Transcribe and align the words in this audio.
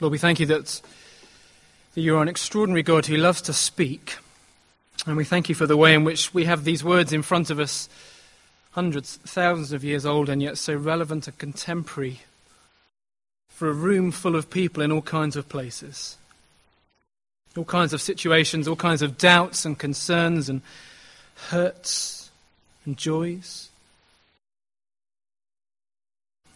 Lord, 0.00 0.12
we 0.12 0.18
thank 0.18 0.40
you 0.40 0.46
that, 0.46 0.80
that 1.94 2.00
you 2.00 2.16
are 2.16 2.22
an 2.22 2.28
extraordinary 2.28 2.82
God 2.82 3.04
who 3.04 3.18
loves 3.18 3.42
to 3.42 3.52
speak. 3.52 4.16
And 5.06 5.14
we 5.14 5.24
thank 5.24 5.50
you 5.50 5.54
for 5.54 5.66
the 5.66 5.76
way 5.76 5.92
in 5.92 6.04
which 6.04 6.32
we 6.32 6.46
have 6.46 6.64
these 6.64 6.82
words 6.82 7.12
in 7.12 7.20
front 7.20 7.50
of 7.50 7.60
us, 7.60 7.86
hundreds, 8.70 9.16
thousands 9.16 9.72
of 9.72 9.84
years 9.84 10.06
old, 10.06 10.30
and 10.30 10.42
yet 10.42 10.56
so 10.56 10.74
relevant 10.74 11.28
and 11.28 11.36
contemporary 11.36 12.20
for 13.50 13.68
a 13.68 13.74
room 13.74 14.10
full 14.10 14.36
of 14.36 14.48
people 14.48 14.82
in 14.82 14.90
all 14.90 15.02
kinds 15.02 15.36
of 15.36 15.50
places, 15.50 16.16
all 17.54 17.64
kinds 17.64 17.92
of 17.92 18.00
situations, 18.00 18.66
all 18.66 18.76
kinds 18.76 19.02
of 19.02 19.18
doubts 19.18 19.66
and 19.66 19.78
concerns 19.78 20.48
and 20.48 20.62
hurts 21.50 22.30
and 22.86 22.96
joys. 22.96 23.68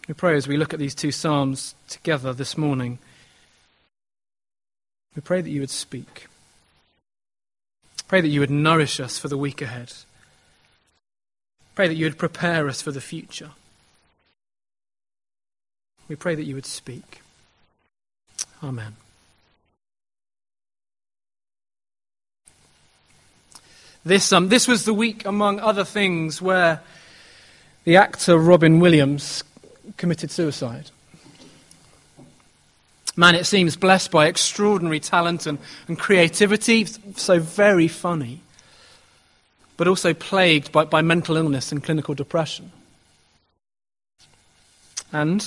We 0.09 0.15
pray 0.15 0.35
as 0.35 0.49
we 0.49 0.57
look 0.57 0.73
at 0.73 0.79
these 0.79 0.95
two 0.95 1.11
Psalms 1.11 1.75
together 1.89 2.33
this 2.33 2.57
morning. 2.57 2.99
We 5.15 5.23
pray 5.23 5.41
that 5.41 5.51
you 5.51 5.61
would 5.61 5.71
speak. 5.71 6.27
Pray 8.09 8.21
that 8.21 8.29
you 8.29 8.41
would 8.41 8.51
nourish 8.51 9.01
us 9.01 9.19
for 9.19 9.29
the 9.29 9.39
week 9.39 9.63
ahead. 9.63 9.93
Pray 11.75 11.89
that 11.89 11.95
you 11.95 12.07
would 12.07 12.19
prepare 12.19 12.69
us 12.69 12.83
for 12.83 12.93
the 12.93 13.01
future. 13.01 13.51
We 16.09 16.17
pray 16.17 16.35
that 16.35 16.45
you 16.45 16.55
would 16.55 16.67
speak. 16.67 17.23
Amen. 18.63 18.97
This, 24.05 24.33
um, 24.33 24.51
this 24.51 24.69
was 24.69 24.85
the 24.85 24.93
week, 24.93 25.25
among 25.25 25.61
other 25.61 25.85
things, 25.85 26.43
where 26.43 26.83
the 27.85 27.97
actor 27.97 28.37
Robin 28.37 28.79
Williams 28.79 29.43
committed 29.97 30.31
suicide. 30.31 30.91
Man, 33.17 33.37
it 33.37 33.45
seems, 33.47 33.77
blessed 33.77 34.11
by 34.11 34.27
extraordinary 34.27 34.99
talent 34.99 35.47
and, 35.47 35.59
and 35.87 35.99
creativity, 35.99 36.85
so 37.17 37.39
very 37.39 37.87
funny, 37.87 38.41
but 39.77 39.87
also 39.87 40.13
plagued 40.13 40.73
by, 40.73 40.85
by 40.85 41.01
mental 41.01 41.37
illness 41.37 41.71
and 41.71 41.83
clinical 41.83 42.15
depression. 42.15 42.73
And, 45.13 45.47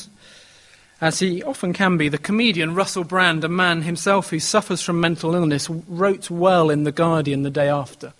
as 1.02 1.20
he 1.20 1.44
often 1.44 1.74
can 1.74 1.98
be, 1.98 2.08
the 2.08 2.18
comedian 2.18 2.74
Russell 2.74 3.04
Brand, 3.04 3.44
a 3.44 3.50
man 3.50 3.82
himself 3.82 4.30
who 4.30 4.40
suffers 4.40 4.82
from 4.82 5.02
mental 5.02 5.36
illness, 5.36 5.70
wrote 5.70 6.30
well 6.30 6.70
in 6.70 6.86
The 6.86 6.94
Guardian 6.94 7.44
the 7.44 7.50
day 7.50 7.68
after 7.68 8.14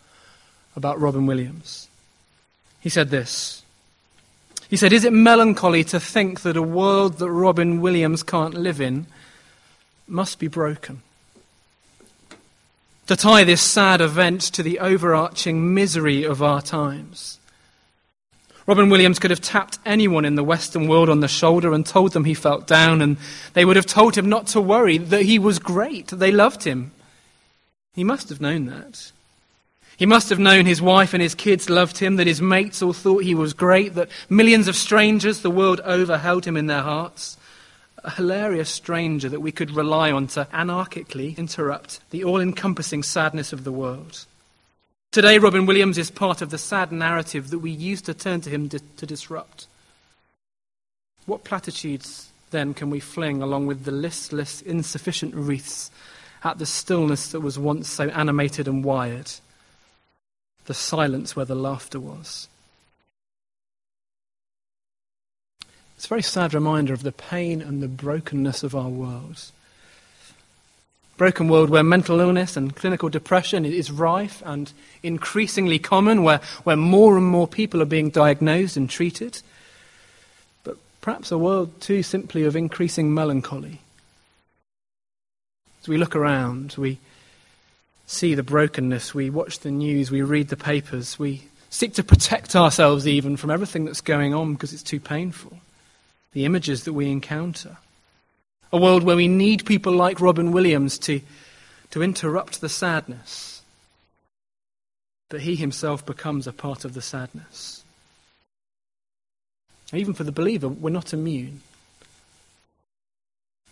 about 0.76 1.00
Robin 1.00 1.26
Williams. 1.26 1.88
He 2.82 2.90
said 2.90 3.10
this 3.10 3.64
He 4.70 4.76
said, 4.76 4.92
Is 4.92 5.06
it 5.06 5.14
melancholy 5.14 5.86
to 5.86 6.02
think 6.02 6.42
that 6.42 6.58
a 6.58 6.62
world 6.62 7.20
that 7.20 7.32
Robin 7.32 7.80
Williams 7.80 8.24
can't 8.24 8.54
live 8.54 8.82
in 8.82 9.08
must 10.08 10.40
be 10.40 10.48
broken. 10.48 11.02
To 13.08 13.16
tie 13.16 13.44
this 13.44 13.62
sad 13.62 14.02
event 14.02 14.42
to 14.42 14.64
the 14.64 14.80
overarching 14.80 15.74
misery 15.74 16.24
of 16.24 16.42
our 16.42 16.62
times. 16.62 17.40
Robin 18.66 18.90
Williams 18.90 19.18
could 19.18 19.32
have 19.32 19.40
tapped 19.40 19.80
anyone 19.86 20.26
in 20.26 20.36
the 20.36 20.44
Western 20.44 20.90
world 20.90 21.10
on 21.10 21.22
the 21.22 21.28
shoulder 21.30 21.74
and 21.74 21.86
told 21.86 22.12
them 22.12 22.26
he 22.26 22.34
felt 22.34 22.68
down, 22.68 23.02
and 23.02 23.16
they 23.54 23.64
would 23.64 23.78
have 23.78 23.86
told 23.86 24.18
him 24.18 24.28
not 24.28 24.48
to 24.48 24.60
worry, 24.60 24.98
that 24.98 25.22
he 25.22 25.40
was 25.40 25.58
great, 25.58 26.08
that 26.08 26.18
they 26.18 26.34
loved 26.34 26.64
him. 26.64 26.92
He 27.94 28.04
must 28.04 28.28
have 28.28 28.42
known 28.42 28.66
that. 28.66 29.12
He 29.96 30.06
must 30.06 30.30
have 30.30 30.38
known 30.38 30.66
his 30.66 30.82
wife 30.82 31.14
and 31.14 31.24
his 31.24 31.34
kids 31.34 31.70
loved 31.70 31.98
him, 31.98 32.18
that 32.18 32.28
his 32.28 32.42
mates 32.42 32.82
all 32.82 32.94
thought 32.94 33.24
he 33.24 33.34
was 33.34 33.54
great, 33.54 33.96
that 33.96 34.10
millions 34.30 34.68
of 34.68 34.76
strangers 34.76 35.42
the 35.42 35.50
world 35.50 35.80
over 35.86 36.18
held 36.18 36.46
him 36.46 36.58
in 36.58 36.68
their 36.68 36.84
hearts 36.84 37.38
a 38.04 38.12
hilarious 38.12 38.70
stranger 38.70 39.30
that 39.30 39.42
we 39.42 39.52
could 39.52 39.72
rely 39.72 40.12
on 40.12 40.28
to 40.28 40.48
anarchically 40.54 41.38
interrupt 41.38 42.00
the 42.12 42.24
all 42.24 42.40
encompassing 42.40 43.04
sadness 43.04 43.52
of 43.52 43.64
the 43.64 43.72
world. 43.72 44.26
Today, 45.12 45.40
Robin 45.40 45.66
Williams 45.66 45.98
is 45.98 46.12
part 46.12 46.42
of 46.42 46.50
the 46.50 46.58
sad 46.58 46.92
narrative 46.92 47.50
that 47.50 47.60
we 47.60 47.72
used 47.72 48.06
to 48.06 48.14
turn 48.14 48.42
to 48.42 48.50
him 48.50 48.70
to, 48.70 48.80
to 48.98 49.06
disrupt. 49.06 49.68
What 51.26 51.44
platitudes, 51.44 52.30
then, 52.52 52.74
can 52.74 52.90
we 52.90 53.00
fling 53.00 53.42
along 53.42 53.68
with 53.68 53.84
the 53.84 53.92
listless, 53.92 54.62
insufficient 54.62 55.34
wreaths 55.34 55.92
at 56.44 56.60
the 56.60 56.66
stillness 56.66 57.32
that 57.32 57.42
was 57.42 57.58
once 57.58 57.90
so 57.90 58.10
animated 58.10 58.68
and 58.68 58.84
wired, 58.84 59.32
the 60.66 60.74
silence 60.74 61.36
where 61.36 61.46
the 61.46 61.56
laughter 61.56 62.00
was? 62.00 62.48
It's 65.98 66.06
a 66.06 66.10
very 66.10 66.22
sad 66.22 66.54
reminder 66.54 66.94
of 66.94 67.02
the 67.02 67.12
pain 67.12 67.60
and 67.60 67.82
the 67.82 67.88
brokenness 67.88 68.62
of 68.62 68.76
our 68.76 68.88
world. 68.88 69.52
Broken 71.18 71.50
world 71.50 71.72
where 71.72 71.82
mental 71.82 72.20
illness 72.20 72.56
and 72.56 72.76
clinical 72.76 73.10
depression 73.10 73.66
is 73.66 73.92
rife 73.92 74.44
and 74.46 74.72
increasingly 75.02 75.80
common, 75.80 76.22
where, 76.22 76.40
where 76.64 76.76
more 76.76 77.18
and 77.18 77.26
more 77.26 77.48
people 77.48 77.82
are 77.82 77.86
being 77.86 78.12
diagnosed 78.12 78.78
and 78.78 78.88
treated. 78.88 79.42
But 80.64 80.78
perhaps 81.02 81.32
a 81.32 81.38
world 81.40 81.82
too 81.82 82.04
simply 82.04 82.44
of 82.44 82.56
increasing 82.56 83.12
melancholy. 83.12 83.82
As 85.82 85.88
we 85.88 85.98
look 85.98 86.16
around, 86.16 86.76
we 86.78 87.00
see 88.06 88.36
the 88.36 88.44
brokenness, 88.44 89.16
we 89.16 89.32
watch 89.32 89.62
the 89.62 89.72
news, 89.72 90.12
we 90.12 90.22
read 90.22 90.50
the 90.50 90.58
papers, 90.58 91.18
we 91.18 91.48
seek 91.72 91.96
to 91.96 92.04
protect 92.04 92.56
ourselves 92.56 93.08
even 93.08 93.36
from 93.36 93.50
everything 93.50 93.86
that's 93.86 94.02
going 94.02 94.36
on 94.36 94.54
because 94.54 94.74
it's 94.74 94.84
too 94.84 95.00
painful 95.00 95.60
the 96.34 96.46
images 96.46 96.84
that 96.84 96.94
we 96.94 97.10
encounter. 97.10 97.78
A 98.72 98.78
world 98.78 99.04
where 99.04 99.16
we 99.16 99.28
need 99.28 99.66
people 99.66 99.94
like 99.94 100.20
Robin 100.20 100.52
Williams 100.52 100.98
to, 101.00 101.22
to 101.92 102.04
interrupt 102.04 102.62
the 102.62 102.70
sadness. 102.70 103.62
But 105.30 105.42
he 105.42 105.56
himself 105.56 106.06
becomes 106.06 106.48
a 106.48 106.54
part 106.54 106.86
of 106.86 106.94
the 106.94 107.02
sadness. 107.02 107.84
Even 109.94 110.14
for 110.14 110.24
the 110.24 110.32
believer, 110.32 110.68
we're 110.68 110.90
not 110.90 111.14
immune. 111.14 111.62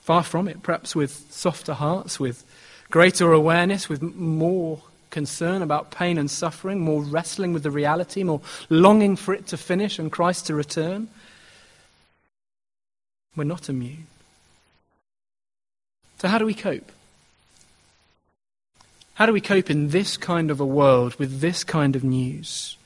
Far 0.02 0.24
from 0.24 0.48
it, 0.48 0.64
perhaps 0.64 0.96
with 0.96 1.26
softer 1.32 1.74
hearts, 1.74 2.20
with 2.20 2.44
greater 2.90 3.32
awareness, 3.34 3.90
with 3.90 4.02
more 4.02 4.82
concern 5.10 5.62
about 5.62 5.92
pain 5.92 6.18
and 6.18 6.30
suffering, 6.30 6.80
more 6.80 7.02
wrestling 7.02 7.54
with 7.54 7.64
the 7.64 7.72
reality, 7.72 8.24
more 8.24 8.42
longing 8.70 9.16
for 9.16 9.34
it 9.34 9.48
to 9.48 9.58
finish 9.58 9.98
and 9.98 10.12
Christ 10.12 10.48
to 10.48 10.54
return. 10.54 11.08
We're 13.36 13.44
not 13.44 13.70
immune. 13.70 14.08
So, 16.20 16.28
how 16.28 16.38
do 16.38 16.46
we 16.46 16.54
cope? 16.54 16.92
How 19.16 19.26
do 19.26 19.34
we 19.34 19.42
cope 19.42 19.70
in 19.70 19.90
this 19.90 20.18
kind 20.18 20.52
of 20.52 20.60
a 20.60 20.66
world 20.66 21.16
with 21.16 21.40
this 21.40 21.64
kind 21.64 21.96
of 21.96 22.04
news? 22.04 22.78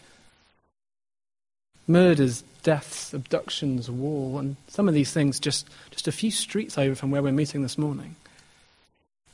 Murders, 1.87 2.43
deaths, 2.61 3.13
abductions, 3.13 3.89
war, 3.89 4.39
and 4.39 4.55
some 4.67 4.87
of 4.87 4.93
these 4.93 5.11
things 5.11 5.39
just, 5.39 5.67
just 5.89 6.07
a 6.07 6.11
few 6.11 6.29
streets 6.29 6.77
over 6.77 6.93
from 6.93 7.09
where 7.09 7.23
we're 7.23 7.31
meeting 7.31 7.63
this 7.63 7.77
morning. 7.77 8.15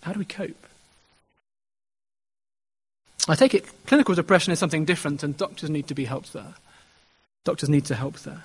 How 0.03 0.13
do 0.13 0.19
we 0.19 0.25
cope? 0.25 0.67
I 3.27 3.35
take 3.35 3.55
it 3.55 3.65
clinical 3.87 4.15
depression 4.15 4.53
is 4.53 4.59
something 4.59 4.85
different, 4.85 5.23
and 5.23 5.35
doctors 5.35 5.69
need 5.69 5.87
to 5.87 5.95
be 5.95 6.05
helped 6.05 6.31
there. 6.31 6.53
Doctors 7.43 7.69
need 7.69 7.85
to 7.85 7.95
help 7.95 8.19
there. 8.19 8.43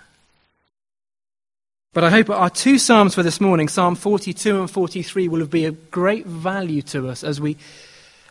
But 1.92 2.04
I 2.04 2.10
hope 2.10 2.30
our 2.30 2.50
two 2.50 2.78
Psalms 2.78 3.16
for 3.16 3.24
this 3.24 3.40
morning, 3.40 3.66
Psalm 3.66 3.96
42 3.96 4.60
and 4.60 4.70
43, 4.70 5.26
will 5.26 5.44
be 5.46 5.64
of 5.64 5.90
great 5.90 6.24
value 6.24 6.82
to 6.82 7.08
us 7.08 7.24
as 7.24 7.40
we, 7.40 7.56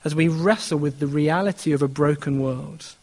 as 0.06 0.16
we 0.16 0.30
wrestle 0.30 0.80
with 0.80 1.00
the 1.00 1.08
reality 1.08 1.74
of 1.74 1.82
a 1.82 1.90
broken 1.90 2.42
world. 2.42 2.96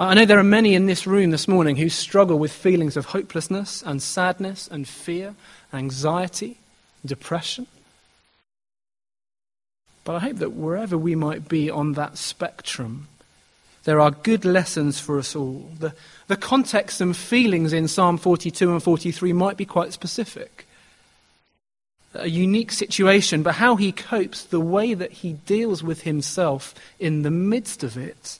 I 0.00 0.14
know 0.14 0.24
there 0.24 0.40
are 0.40 0.42
many 0.42 0.74
in 0.74 0.86
this 0.86 1.06
room 1.06 1.30
this 1.30 1.46
morning 1.46 1.76
who 1.76 1.88
struggle 1.88 2.36
with 2.36 2.50
feelings 2.50 2.96
of 2.96 3.06
hopelessness 3.06 3.80
and 3.82 4.02
sadness 4.02 4.66
and 4.66 4.88
fear, 4.88 5.36
anxiety, 5.72 6.58
depression. 7.06 7.68
But 10.02 10.16
I 10.16 10.18
hope 10.18 10.38
that 10.38 10.52
wherever 10.52 10.98
we 10.98 11.14
might 11.14 11.48
be 11.48 11.70
on 11.70 11.92
that 11.92 12.18
spectrum, 12.18 13.06
there 13.84 14.00
are 14.00 14.10
good 14.10 14.44
lessons 14.44 14.98
for 14.98 15.18
us 15.18 15.36
all. 15.36 15.70
The, 15.78 15.94
the 16.26 16.36
context 16.36 17.00
and 17.00 17.16
feelings 17.16 17.72
in 17.72 17.86
Psalm 17.86 18.16
42 18.16 18.72
and 18.72 18.82
43 18.82 19.32
might 19.32 19.56
be 19.56 19.66
quite 19.66 19.92
specific. 19.92 20.66
A 22.14 22.28
unique 22.28 22.72
situation, 22.72 23.42
but 23.42 23.56
how 23.56 23.76
he 23.76 23.92
copes, 23.92 24.44
the 24.44 24.60
way 24.60 24.94
that 24.94 25.12
he 25.12 25.34
deals 25.46 25.82
with 25.82 26.02
himself 26.02 26.74
in 26.98 27.22
the 27.22 27.30
midst 27.30 27.82
of 27.82 27.96
it, 27.96 28.38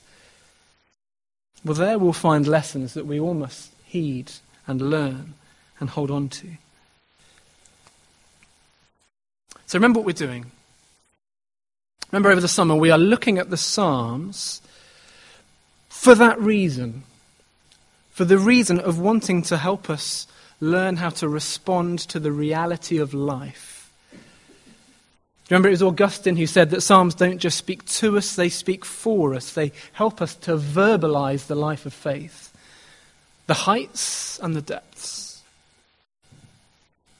well, 1.63 1.75
there 1.75 1.99
we'll 1.99 2.13
find 2.13 2.47
lessons 2.47 2.93
that 2.93 3.05
we 3.05 3.19
all 3.19 3.33
must 3.33 3.71
heed 3.85 4.31
and 4.65 4.81
learn 4.81 5.33
and 5.79 5.89
hold 5.89 6.09
on 6.09 6.29
to. 6.29 6.47
So 9.67 9.77
remember 9.77 9.99
what 9.99 10.05
we're 10.05 10.13
doing. 10.13 10.51
Remember 12.11 12.31
over 12.31 12.41
the 12.41 12.47
summer, 12.47 12.75
we 12.75 12.91
are 12.91 12.97
looking 12.97 13.37
at 13.39 13.49
the 13.49 13.57
Psalms 13.57 14.61
for 16.05 16.15
that 16.15 16.39
reason, 16.39 17.03
for 18.11 18.23
the 18.23 18.37
reason 18.37 18.79
of 18.79 18.99
wanting 18.99 19.41
to 19.43 19.57
help 19.57 19.89
us 19.89 20.27
learn 20.61 20.95
how 20.95 21.09
to 21.09 21.27
respond 21.27 21.99
to 21.99 22.19
the 22.19 22.31
reality 22.31 22.97
of 22.97 23.13
life 23.13 23.75
remember 25.49 25.67
it 25.67 25.71
was 25.71 25.83
Augustine 25.83 26.35
who 26.35 26.47
said 26.47 26.71
that 26.71 26.81
Psalms 26.81 27.15
don't 27.15 27.37
just 27.37 27.57
speak 27.57 27.85
to 27.85 28.17
us, 28.17 28.35
they 28.35 28.49
speak 28.49 28.83
for 28.83 29.33
us. 29.33 29.53
They 29.53 29.71
help 29.93 30.21
us 30.21 30.35
to 30.35 30.57
verbalize 30.57 31.47
the 31.47 31.55
life 31.55 31.85
of 31.85 31.93
faith, 31.93 32.55
the 33.47 33.53
heights 33.53 34.39
and 34.39 34.55
the 34.55 34.61
depths. 34.61 35.43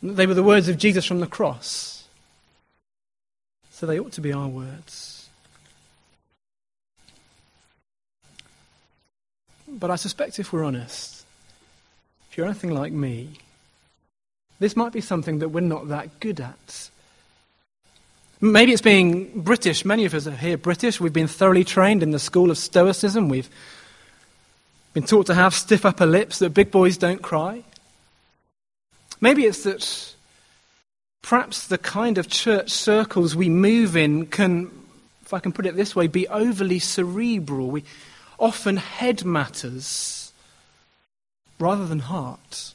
They 0.01 0.27
were 0.27 0.33
the 0.33 0.43
words 0.43 0.69
of 0.69 0.77
Jesus 0.77 1.05
from 1.05 1.19
the 1.19 1.27
cross. 1.27 2.07
So 3.71 3.85
they 3.85 3.99
ought 3.99 4.13
to 4.13 4.21
be 4.21 4.33
our 4.33 4.47
words. 4.47 5.14
But 9.77 9.91
I 9.91 9.97
suspect 9.97 10.39
if 10.39 10.53
we're 10.53 10.63
honest, 10.63 11.25
if 12.31 12.37
you're 12.37 12.45
anything 12.45 12.73
like 12.73 12.93
me, 12.93 13.39
this 14.57 14.77
might 14.77 14.93
be 14.93 15.01
something 15.01 15.39
that 15.39 15.49
we're 15.49 15.59
not 15.59 15.89
that 15.89 16.21
good 16.21 16.39
at. 16.39 16.89
Maybe 18.39 18.71
it's 18.71 18.81
being 18.81 19.41
British. 19.41 19.83
Many 19.83 20.05
of 20.05 20.13
us 20.13 20.27
are 20.27 20.31
here 20.31 20.57
British. 20.57 21.01
We've 21.01 21.11
been 21.11 21.27
thoroughly 21.27 21.65
trained 21.65 22.03
in 22.03 22.11
the 22.11 22.19
school 22.19 22.51
of 22.51 22.57
Stoicism. 22.57 23.27
We've 23.27 23.49
been 24.93 25.03
taught 25.03 25.25
to 25.25 25.33
have 25.33 25.53
stiff 25.53 25.85
upper 25.85 26.05
lips, 26.05 26.39
that 26.39 26.51
big 26.51 26.71
boys 26.71 26.97
don't 26.97 27.21
cry. 27.21 27.63
Maybe 29.19 29.43
it's 29.43 29.63
that 29.63 30.15
perhaps 31.21 31.67
the 31.67 31.77
kind 31.77 32.17
of 32.17 32.29
church 32.29 32.69
circles 32.69 33.35
we 33.35 33.49
move 33.49 33.97
in 33.97 34.27
can, 34.27 34.71
if 35.25 35.33
I 35.33 35.39
can 35.39 35.51
put 35.51 35.65
it 35.65 35.75
this 35.75 35.97
way, 35.97 36.07
be 36.07 36.29
overly 36.29 36.79
cerebral. 36.79 37.67
We 37.67 37.83
often 38.39 38.77
head 38.77 39.25
matters 39.25 40.31
rather 41.59 41.85
than 41.85 41.99
heart. 41.99 42.73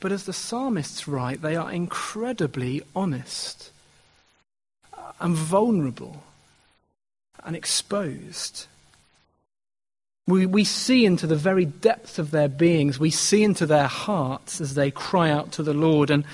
But 0.00 0.12
as 0.12 0.24
the 0.24 0.32
psalmists 0.32 1.08
write, 1.08 1.40
they 1.40 1.56
are 1.56 1.72
incredibly 1.72 2.82
honest 2.94 3.70
and 5.20 5.34
vulnerable 5.34 6.22
and 7.42 7.56
exposed. 7.56 8.66
We, 10.26 10.46
we 10.46 10.64
see 10.64 11.04
into 11.04 11.26
the 11.26 11.36
very 11.36 11.64
depths 11.64 12.18
of 12.18 12.30
their 12.30 12.48
beings. 12.48 12.98
We 12.98 13.10
see 13.10 13.42
into 13.42 13.66
their 13.66 13.86
hearts 13.86 14.60
as 14.60 14.74
they 14.74 14.90
cry 14.90 15.30
out 15.30 15.52
to 15.52 15.62
the 15.62 15.74
Lord. 15.74 16.10
And 16.10 16.24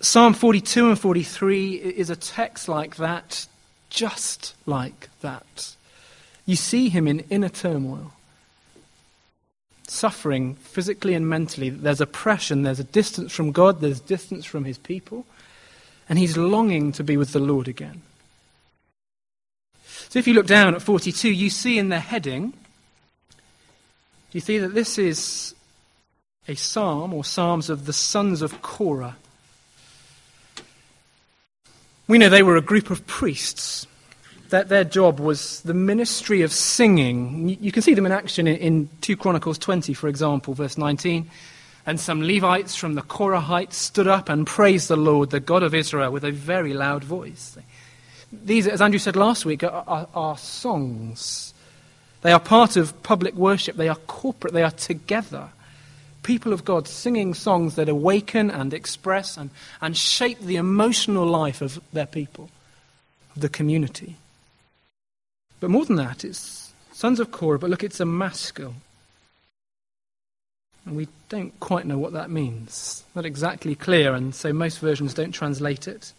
Psalm 0.00 0.34
42 0.34 0.88
and 0.90 0.98
43 0.98 1.74
is 1.74 2.10
a 2.10 2.16
text 2.16 2.68
like 2.68 2.96
that, 2.96 3.46
just 3.96 4.54
like 4.66 5.08
that. 5.22 5.74
You 6.44 6.54
see 6.54 6.90
him 6.90 7.08
in 7.08 7.20
inner 7.30 7.48
turmoil 7.48 8.12
suffering 9.88 10.54
physically 10.56 11.14
and 11.14 11.28
mentally. 11.28 11.70
There's 11.70 12.00
oppression, 12.00 12.62
there's 12.62 12.80
a 12.80 12.84
distance 12.84 13.32
from 13.32 13.52
God, 13.52 13.80
there's 13.80 14.00
distance 14.00 14.44
from 14.44 14.64
his 14.64 14.78
people, 14.78 15.24
and 16.08 16.18
he's 16.18 16.36
longing 16.36 16.92
to 16.92 17.04
be 17.04 17.16
with 17.16 17.32
the 17.32 17.40
Lord 17.40 17.68
again. 17.68 18.02
So 20.08 20.18
if 20.18 20.28
you 20.28 20.34
look 20.34 20.46
down 20.46 20.74
at 20.74 20.82
42, 20.82 21.32
you 21.32 21.50
see 21.50 21.78
in 21.78 21.88
the 21.88 22.00
heading, 22.00 22.52
you 24.32 24.40
see 24.40 24.58
that 24.58 24.74
this 24.74 24.98
is 24.98 25.54
a 26.48 26.54
psalm 26.54 27.14
or 27.14 27.24
psalms 27.24 27.70
of 27.70 27.86
the 27.86 27.92
sons 27.92 28.42
of 28.42 28.60
Korah. 28.62 29.16
We 32.08 32.18
know 32.18 32.28
they 32.28 32.42
were 32.44 32.56
a 32.56 32.62
group 32.62 32.90
of 32.90 33.06
priests 33.06 33.86
that 34.50 34.68
their 34.68 34.84
job 34.84 35.18
was 35.18 35.60
the 35.62 35.74
ministry 35.74 36.42
of 36.42 36.52
singing. 36.52 37.48
You 37.60 37.72
can 37.72 37.82
see 37.82 37.94
them 37.94 38.06
in 38.06 38.12
action 38.12 38.46
in 38.46 38.88
2 39.00 39.16
Chronicles 39.16 39.58
20, 39.58 39.92
for 39.92 40.06
example, 40.08 40.54
verse 40.54 40.78
19. 40.78 41.28
And 41.84 41.98
some 41.98 42.22
Levites 42.22 42.76
from 42.76 42.94
the 42.94 43.02
Korahites 43.02 43.74
stood 43.74 44.06
up 44.06 44.28
and 44.28 44.46
praised 44.46 44.88
the 44.88 44.96
Lord, 44.96 45.30
the 45.30 45.40
God 45.40 45.62
of 45.62 45.74
Israel, 45.74 46.12
with 46.12 46.24
a 46.24 46.30
very 46.30 46.74
loud 46.74 47.02
voice. 47.04 47.58
These, 48.32 48.66
as 48.66 48.80
Andrew 48.80 48.98
said 48.98 49.16
last 49.16 49.44
week, 49.44 49.64
are, 49.64 49.84
are, 49.86 50.08
are 50.14 50.38
songs. 50.38 51.54
They 52.22 52.32
are 52.32 52.40
part 52.40 52.76
of 52.76 53.02
public 53.02 53.34
worship. 53.34 53.76
They 53.76 53.88
are 53.88 53.96
corporate. 53.96 54.52
They 54.52 54.64
are 54.64 54.70
together. 54.70 55.48
People 56.26 56.52
of 56.52 56.64
God 56.64 56.88
singing 56.88 57.34
songs 57.34 57.76
that 57.76 57.88
awaken 57.88 58.50
and 58.50 58.74
express 58.74 59.36
and, 59.36 59.50
and 59.80 59.96
shape 59.96 60.40
the 60.40 60.56
emotional 60.56 61.24
life 61.24 61.62
of 61.62 61.80
their 61.92 62.04
people, 62.04 62.50
of 63.36 63.42
the 63.42 63.48
community. 63.48 64.16
But 65.60 65.70
more 65.70 65.84
than 65.84 65.94
that, 65.94 66.24
it's 66.24 66.72
sons 66.92 67.20
of 67.20 67.30
Korah, 67.30 67.60
but 67.60 67.70
look, 67.70 67.84
it's 67.84 68.00
a 68.00 68.04
maskil. 68.04 68.74
And 70.84 70.96
we 70.96 71.06
don't 71.28 71.58
quite 71.60 71.86
know 71.86 71.96
what 71.96 72.14
that 72.14 72.28
means. 72.28 73.04
Not 73.14 73.24
exactly 73.24 73.76
clear, 73.76 74.12
and 74.12 74.34
so 74.34 74.52
most 74.52 74.80
versions 74.80 75.14
don't 75.14 75.30
translate 75.30 75.86
it. 75.86 76.12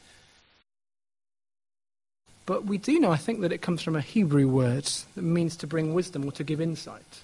But 2.45 2.63
we 2.63 2.77
do 2.77 2.97
know, 2.97 3.11
I 3.11 3.17
think, 3.17 3.41
that 3.41 3.51
it 3.51 3.61
comes 3.61 3.81
from 3.81 3.97
a 3.97 4.01
Hebrew 4.01 4.47
word 4.47 4.89
that 5.15 5.21
means 5.21 5.57
to 5.57 5.67
bring 5.67 5.93
wisdom 5.93 6.23
or 6.23 6.31
to 6.31 6.45
give 6.45 6.61
insight. 6.61 7.23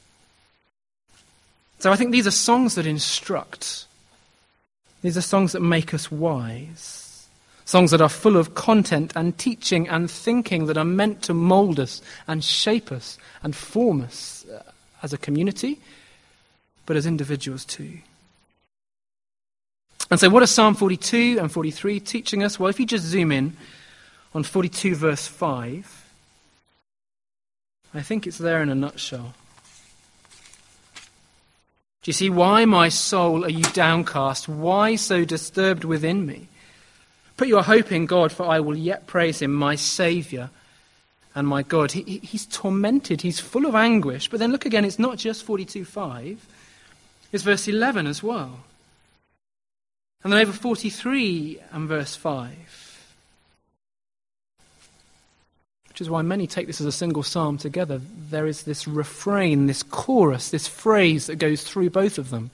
So 1.84 1.92
I 1.92 1.98
think 1.98 2.14
these 2.14 2.28
are 2.28 2.32
songs 2.32 2.76
that 2.76 2.86
instruct. 2.86 3.88
These 5.02 5.18
are 5.18 5.22
songs 5.22 5.52
that 5.52 5.60
make 5.60 5.94
us 5.94 6.10
wise. 6.10 7.28
Songs 7.66 7.92
that 7.92 8.00
are 8.00 8.08
full 8.08 8.38
of 8.38 8.56
content 8.56 9.12
and 9.18 9.38
teaching 9.38 9.90
and 9.90 10.10
thinking 10.10 10.68
that 10.68 10.78
are 10.78 10.86
meant 10.86 11.24
to 11.24 11.34
mold 11.34 11.82
us 11.82 12.02
and 12.26 12.42
shape 12.42 12.90
us 12.90 13.18
and 13.44 13.54
form 13.54 14.00
us 14.00 14.46
uh, 14.46 14.64
as 15.02 15.12
a 15.12 15.18
community, 15.18 15.78
but 16.86 16.96
as 16.96 17.06
individuals 17.06 17.66
too. 17.66 17.98
And 20.10 20.22
so, 20.22 20.30
what 20.30 20.42
are 20.42 20.48
Psalm 20.48 20.76
42 20.76 21.38
and 21.42 21.52
43 21.52 22.00
teaching 22.00 22.44
us? 22.44 22.58
Well, 22.58 22.70
if 22.70 22.80
you 22.80 22.86
just 22.86 23.04
zoom 23.04 23.30
in 23.30 23.58
on 24.34 24.44
42, 24.44 24.96
verse 24.96 25.28
5, 25.28 26.06
I 27.94 28.02
think 28.02 28.26
it's 28.26 28.38
there 28.38 28.62
in 28.62 28.70
a 28.70 28.76
nutshell. 28.76 29.34
Do 32.04 32.10
you 32.10 32.14
see? 32.14 32.30
Why, 32.30 32.66
my 32.66 32.90
soul, 32.90 33.46
are 33.46 33.50
you 33.50 33.64
downcast? 33.64 34.50
Why 34.50 34.98
so 34.98 35.24
disturbed 35.24 35.86
within 35.86 36.26
me? 36.26 36.50
Put 37.38 37.48
your 37.48 37.64
hope 37.64 37.92
in 37.92 38.06
God, 38.06 38.32
for 38.32 38.46
I 38.46 38.60
will 38.60 38.78
yet 38.78 39.08
praise 39.08 39.42
him, 39.42 39.54
my 39.54 39.76
Saviour 39.76 40.50
and 41.34 41.48
my 41.48 41.64
God. 41.64 41.94
He, 41.94 42.20
he's 42.20 42.46
tormented, 42.46 43.22
he's 43.22 43.40
full 43.40 43.66
of 43.66 43.74
anguish. 43.74 44.30
But 44.30 44.40
then 44.40 44.52
look 44.52 44.66
again, 44.66 44.86
it's 44.86 45.00
not 45.00 45.18
just 45.18 45.48
42.5, 45.48 46.38
it's 47.32 47.44
verse 47.44 47.68
11 47.68 48.06
as 48.06 48.22
well. 48.22 48.60
And 50.24 50.32
then 50.32 50.42
over 50.42 50.54
43 50.54 51.60
and 51.72 51.88
verse 51.88 52.16
5. 52.16 52.83
Which 55.94 56.02
is 56.02 56.10
why 56.10 56.24
many 56.24 56.48
take 56.48 56.66
this 56.66 56.82
as 56.82 56.88
a 56.88 56.92
single 56.92 57.22
psalm 57.22 57.60
together. 57.60 58.02
There 58.32 58.48
is 58.48 58.64
this 58.64 58.88
refrain, 58.88 59.68
this 59.68 59.84
chorus, 59.84 60.50
this 60.50 60.68
phrase 60.68 61.28
that 61.28 61.36
goes 61.36 61.64
through 61.64 61.92
both 61.92 62.18
of 62.18 62.32
them, 62.32 62.50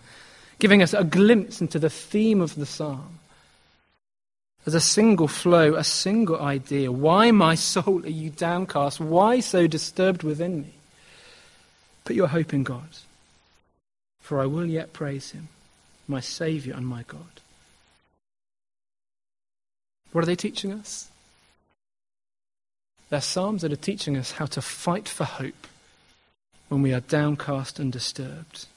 giving 0.59 0.83
us 0.83 0.93
a 0.93 1.05
glimpse 1.05 1.61
into 1.61 1.79
the 1.79 1.89
theme 1.89 2.41
of 2.41 2.55
the 2.55 2.65
psalm 2.65 3.19
as 4.65 4.75
a 4.75 4.81
single 4.81 5.27
flow, 5.27 5.75
a 5.75 5.83
single 5.83 6.39
idea. 6.39 6.91
Why, 6.91 7.31
my 7.31 7.55
soul, 7.55 8.03
are 8.03 8.09
you 8.09 8.29
downcast? 8.29 8.99
Why 8.99 9.39
so 9.39 9.67
disturbed 9.67 10.21
within 10.21 10.61
me? 10.61 10.73
Put 12.03 12.15
your 12.15 12.27
hope 12.27 12.53
in 12.53 12.63
God, 12.63 12.89
for 14.19 14.41
I 14.41 14.45
will 14.47 14.65
yet 14.65 14.93
praise 14.93 15.31
him, 15.31 15.47
my 16.07 16.19
Saviour 16.19 16.75
and 16.75 16.85
my 16.85 17.03
God. 17.03 17.41
What 20.11 20.23
are 20.23 20.27
they 20.27 20.35
teaching 20.35 20.73
us? 20.73 21.09
They're 23.09 23.21
psalms 23.21 23.63
that 23.63 23.73
are 23.73 23.77
teaching 23.77 24.17
us 24.17 24.33
how 24.33 24.45
to 24.47 24.61
fight 24.61 25.09
for 25.09 25.23
hope 25.23 25.67
when 26.67 26.81
we 26.81 26.93
are 26.93 26.99
downcast 26.99 27.79
and 27.79 27.91
disturbed. 27.91 28.67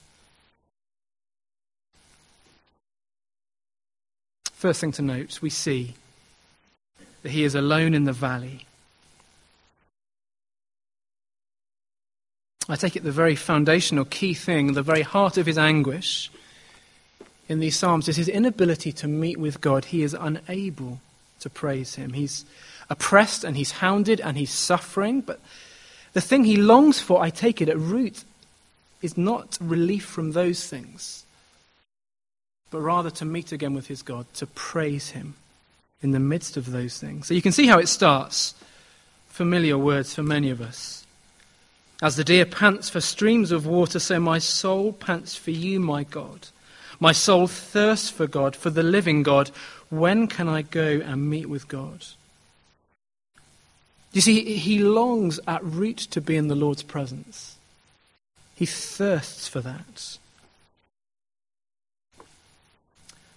First 4.53 4.81
thing 4.81 4.93
to 4.93 5.03
note, 5.03 5.43
we 5.43 5.51
see 5.51 5.95
that 7.23 7.31
he 7.31 7.45
is 7.45 7.55
alone 7.55 7.95
in 7.95 8.05
the 8.05 8.13
valley. 8.13 8.67
I 12.69 12.77
take 12.77 12.97
it 12.97 13.03
the 13.03 13.11
very 13.11 13.35
foundational 13.35 14.05
key 14.05 14.35
thing, 14.35 14.73
the 14.73 14.83
very 14.83 15.03
heart 15.03 15.37
of 15.37 15.47
his 15.47 15.59
anguish 15.59 16.31
in 17.49 17.61
these 17.61 17.77
Psalms 17.77 18.09
is 18.09 18.17
his 18.17 18.29
inability 18.29 18.93
to 18.93 19.09
meet 19.09 19.37
with 19.37 19.61
God. 19.61 19.87
He 19.87 20.03
is 20.03 20.15
unable 20.15 21.01
to 21.41 21.51
praise 21.51 21.97
him. 21.97 22.13
He's 22.13 22.45
oppressed 22.93 23.43
and 23.43 23.57
he's 23.57 23.73
hounded 23.73 24.21
and 24.21 24.37
he's 24.37 24.53
suffering, 24.53 25.21
but 25.21 25.41
the 26.13 26.21
thing 26.21 26.45
he 26.45 26.57
longs 26.57 27.01
for, 27.01 27.21
I 27.21 27.31
take 27.31 27.61
it 27.61 27.69
at 27.69 27.79
root, 27.79 28.23
is 29.01 29.19
not 29.19 29.59
relief 29.61 30.05
from 30.05 30.33
those 30.33 30.69
things 30.69 31.23
but 32.73 32.81
rather 32.81 33.11
to 33.11 33.25
meet 33.25 33.53
again 33.53 33.75
with 33.75 33.87
his 33.87 34.03
God, 34.03 34.27
to 34.35 34.47
praise 34.47 35.11
him 35.11 35.35
in 36.01 36.11
the 36.11 36.19
midst 36.19 36.57
of 36.57 36.73
those 36.73 36.99
things. 36.99 37.29
So 37.29 37.35
you 37.35 37.43
can 37.43 37.53
see 37.53 37.67
how 37.67 37.79
it 37.79 37.87
starts. 37.87 38.55
Familiar 39.29 39.79
words 39.79 40.15
for 40.15 40.23
many 40.23 40.51
of 40.51 40.61
us. 40.61 41.07
As 42.01 42.17
the 42.17 42.25
deer 42.25 42.47
pants 42.47 42.89
for 42.89 43.01
streams 43.01 43.53
of 43.53 43.67
water, 43.67 44.01
so 44.01 44.19
my 44.19 44.39
soul 44.39 44.93
pants 44.93 45.37
for 45.37 45.53
you, 45.53 45.79
my 45.79 46.03
God. 46.03 46.49
My 46.99 47.13
soul 47.13 47.47
thirsts 47.47 48.09
for 48.09 48.27
God, 48.27 48.57
for 48.57 48.71
the 48.71 48.83
living 48.83 49.23
God. 49.23 49.51
When 49.91 50.27
can 50.27 50.49
I 50.49 50.63
go 50.63 51.01
and 51.05 51.29
meet 51.29 51.49
with 51.49 51.69
God? 51.69 52.05
You 54.13 54.21
see, 54.21 54.57
he 54.57 54.79
longs 54.79 55.41
at 55.49 55.65
root 55.65 55.97
to 55.97 56.21
be 56.21 56.37
in 56.37 56.49
the 56.49 56.55
Lord's 56.55 56.83
presence. 56.83 57.57
He 58.55 58.67
thirsts 58.67 59.49
for 59.49 59.61
that. 59.61 60.19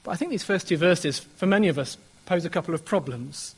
But 0.03 0.12
I 0.12 0.15
think 0.15 0.32
these 0.32 0.44
first 0.44 0.67
two 0.67 0.77
verses, 0.77 1.20
for 1.20 1.46
many 1.46 1.67
of 1.67 1.79
us, 1.79 1.98
pose 2.25 2.46
a 2.46 2.50
couple 2.50 2.74
of 2.74 2.86
problems. 2.86 3.55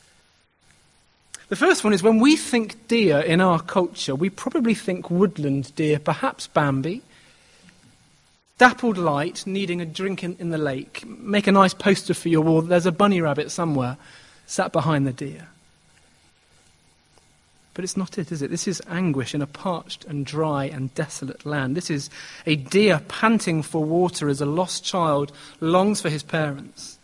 The 1.48 1.56
first 1.56 1.82
one 1.82 1.92
is 1.92 2.02
when 2.02 2.20
we 2.20 2.36
think 2.36 2.88
deer 2.88 3.18
in 3.18 3.40
our 3.40 3.60
culture, 3.60 4.14
we 4.14 4.30
probably 4.30 4.74
think 4.74 5.10
woodland 5.10 5.74
deer, 5.74 5.98
perhaps 5.98 6.46
Bambi. 6.46 7.02
Dappled 8.58 8.98
light, 8.98 9.46
needing 9.46 9.80
a 9.80 9.86
drink 9.86 10.24
in, 10.24 10.36
in 10.38 10.50
the 10.50 10.58
lake. 10.58 11.04
Make 11.06 11.46
a 11.46 11.52
nice 11.52 11.74
poster 11.74 12.12
for 12.12 12.28
your 12.28 12.40
wall. 12.40 12.62
There's 12.62 12.86
a 12.86 12.92
bunny 12.92 13.20
rabbit 13.20 13.50
somewhere 13.50 13.96
sat 14.46 14.72
behind 14.72 15.06
the 15.06 15.12
deer. 15.12 15.48
But 17.78 17.84
it's 17.84 17.96
not 17.96 18.18
it, 18.18 18.32
is 18.32 18.42
it? 18.42 18.50
This 18.50 18.66
is 18.66 18.82
anguish 18.88 19.36
in 19.36 19.40
a 19.40 19.46
parched 19.46 20.04
and 20.06 20.26
dry 20.26 20.64
and 20.64 20.92
desolate 20.96 21.46
land. 21.46 21.76
This 21.76 21.90
is 21.90 22.10
a 22.44 22.56
deer 22.56 23.00
panting 23.06 23.62
for 23.62 23.84
water 23.84 24.28
as 24.28 24.40
a 24.40 24.46
lost 24.46 24.82
child 24.82 25.30
longs 25.60 26.00
for 26.00 26.10
his 26.10 26.24
parents. 26.24 26.98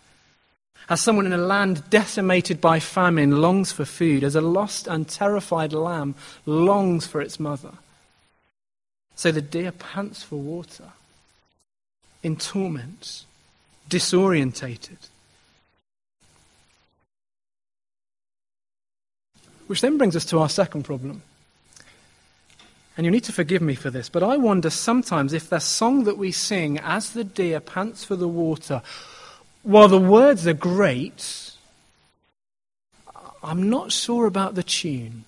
As 0.89 1.01
someone 1.01 1.27
in 1.27 1.33
a 1.33 1.39
land 1.39 1.89
decimated 1.91 2.61
by 2.61 2.81
famine 2.81 3.41
longs 3.41 3.71
for 3.71 3.85
food, 3.85 4.25
as 4.25 4.35
a 4.35 4.41
lost 4.41 4.89
and 4.89 5.09
terrified 5.09 5.73
lamb 5.73 6.17
longs 6.45 7.07
for 7.07 7.21
its 7.21 7.39
mother. 7.39 7.75
So 9.15 9.31
the 9.31 9.41
deer 9.41 9.71
pants 9.71 10.25
for 10.25 10.41
water, 10.41 10.91
in 12.25 12.35
torment, 12.35 13.23
disorientated. 13.89 15.09
Which 19.67 19.81
then 19.81 19.99
brings 19.99 20.17
us 20.17 20.25
to 20.27 20.39
our 20.39 20.49
second 20.49 20.85
problem. 20.85 21.23
And 22.97 23.05
you 23.05 23.11
need 23.11 23.25
to 23.25 23.33
forgive 23.33 23.63
me 23.63 23.75
for 23.75 23.91
this, 23.91 24.09
but 24.09 24.23
I 24.23 24.37
wonder 24.37 24.71
sometimes 24.71 25.33
if 25.33 25.49
the 25.49 25.59
song 25.59 26.05
that 26.05 26.17
we 26.17 26.31
sing 26.31 26.79
as 26.79 27.13
the 27.13 27.25
deer 27.25 27.59
pants 27.59 28.05
for 28.05 28.15
the 28.15 28.29
water, 28.29 28.83
while 29.63 29.89
the 29.89 29.99
words 29.99 30.47
are 30.47 30.53
great, 30.53 31.51
I'm 33.43 33.69
not 33.69 33.91
sure 33.91 34.27
about 34.27 34.55
the 34.55 34.63
tune. 34.63 35.25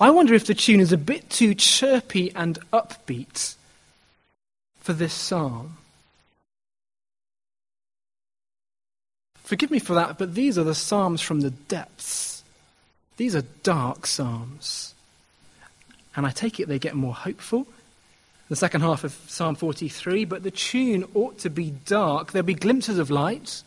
I 0.00 0.10
wonder 0.10 0.34
if 0.34 0.46
the 0.46 0.54
tune 0.54 0.80
is 0.80 0.92
a 0.92 0.98
bit 0.98 1.28
too 1.28 1.54
chirpy 1.54 2.32
and 2.34 2.58
upbeat 2.72 3.56
for 4.80 4.92
this 4.92 5.12
psalm. 5.12 5.76
Forgive 9.46 9.70
me 9.70 9.78
for 9.78 9.94
that, 9.94 10.18
but 10.18 10.34
these 10.34 10.58
are 10.58 10.64
the 10.64 10.74
Psalms 10.74 11.22
from 11.22 11.40
the 11.40 11.50
depths. 11.50 12.42
These 13.16 13.36
are 13.36 13.44
dark 13.62 14.04
Psalms. 14.04 14.92
And 16.16 16.26
I 16.26 16.30
take 16.30 16.58
it 16.58 16.66
they 16.66 16.80
get 16.80 16.96
more 16.96 17.14
hopeful. 17.14 17.68
The 18.48 18.56
second 18.56 18.80
half 18.80 19.04
of 19.04 19.12
Psalm 19.28 19.54
43, 19.54 20.24
but 20.24 20.42
the 20.42 20.50
tune 20.50 21.04
ought 21.14 21.38
to 21.38 21.48
be 21.48 21.70
dark. 21.70 22.32
There'll 22.32 22.44
be 22.44 22.54
glimpses 22.54 22.98
of 22.98 23.08
light, 23.08 23.62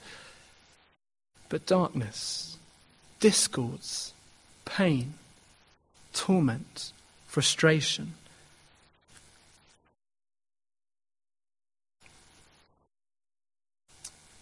but 1.48 1.66
darkness, 1.66 2.58
discords, 3.22 4.14
pain, 4.66 5.14
torment, 6.12 6.92
frustration. 7.26 8.16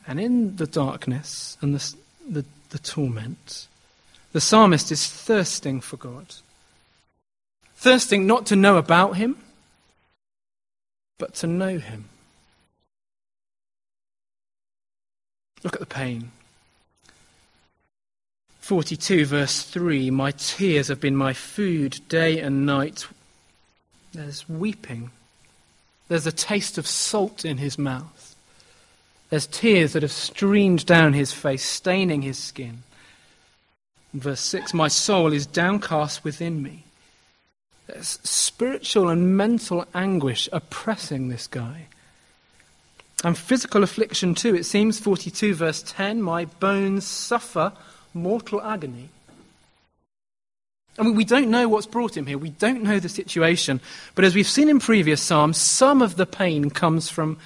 And 0.08 0.20
in 0.20 0.56
the 0.56 0.66
darkness 0.66 1.58
and 1.62 1.76
the, 1.76 1.96
the, 2.28 2.46
the 2.70 2.80
torment, 2.80 3.68
the 4.32 4.42
psalmist 4.42 4.92
is 4.92 5.06
thirsting 5.06 5.82
for 5.82 5.98
God. 5.98 6.36
Thirsting 7.76 8.26
not 8.26 8.46
to 8.48 8.56
know 8.56 8.78
about 8.78 9.18
Him, 9.18 9.38
but 11.20 11.36
to 11.36 11.48
know 11.48 11.78
Him. 11.78 12.06
Look 15.64 15.74
at 15.74 15.80
the 15.80 15.86
pain. 15.86 16.32
42, 18.62 19.26
verse 19.26 19.62
3 19.64 20.10
My 20.12 20.32
tears 20.32 20.90
have 20.90 21.00
been 21.00 21.16
my 21.16 21.34
food 21.34 22.00
day 22.10 22.40
and 22.40 22.66
night. 22.66 23.08
There's 24.14 24.48
weeping. 24.50 25.12
There's 26.10 26.28
a 26.28 26.32
taste 26.32 26.78
of 26.78 26.88
salt 26.88 27.46
in 27.46 27.58
his 27.58 27.78
mouth. 27.78 28.27
There's 29.30 29.48
tears 29.48 29.94
that 29.94 30.04
have 30.04 30.12
streamed 30.12 30.86
down 30.86 31.14
his 31.14 31.34
face, 31.34 31.64
staining 31.64 32.22
his 32.22 32.38
skin. 32.38 32.84
In 34.14 34.22
verse 34.22 34.40
6 34.40 34.74
My 34.74 34.88
soul 34.88 35.34
is 35.34 35.46
downcast 35.46 36.24
within 36.24 36.62
me. 36.62 36.84
There's 37.88 38.20
spiritual 38.24 39.10
and 39.10 39.38
mental 39.38 39.86
anguish 39.94 40.48
oppressing 40.52 41.30
this 41.30 41.48
guy. 41.48 41.88
And 43.24 43.38
physical 43.38 43.84
affliction 43.84 44.36
too. 44.36 44.56
It 44.56 44.66
seems 44.66 45.00
42 45.00 45.56
verse 45.56 45.84
10 45.86 46.22
My 46.22 46.46
bones 46.46 47.06
suffer 47.06 47.74
mortal 48.14 48.62
agony. 48.62 49.10
I 51.00 51.04
mean, 51.04 51.16
we 51.16 51.26
don't 51.26 51.52
know 51.52 51.68
what's 51.68 51.86
brought 51.86 52.18
him 52.18 52.26
here. 52.26 52.38
We 52.38 52.50
don't 52.50 52.82
know 52.82 53.00
the 53.00 53.10
situation. 53.10 53.82
But 54.16 54.26
as 54.26 54.34
we've 54.34 54.48
seen 54.48 54.68
in 54.68 54.80
previous 54.80 55.22
Psalms, 55.22 55.58
some 55.58 56.02
of 56.02 56.16
the 56.16 56.26
pain 56.26 56.72
comes 56.72 57.08
from 57.10 57.38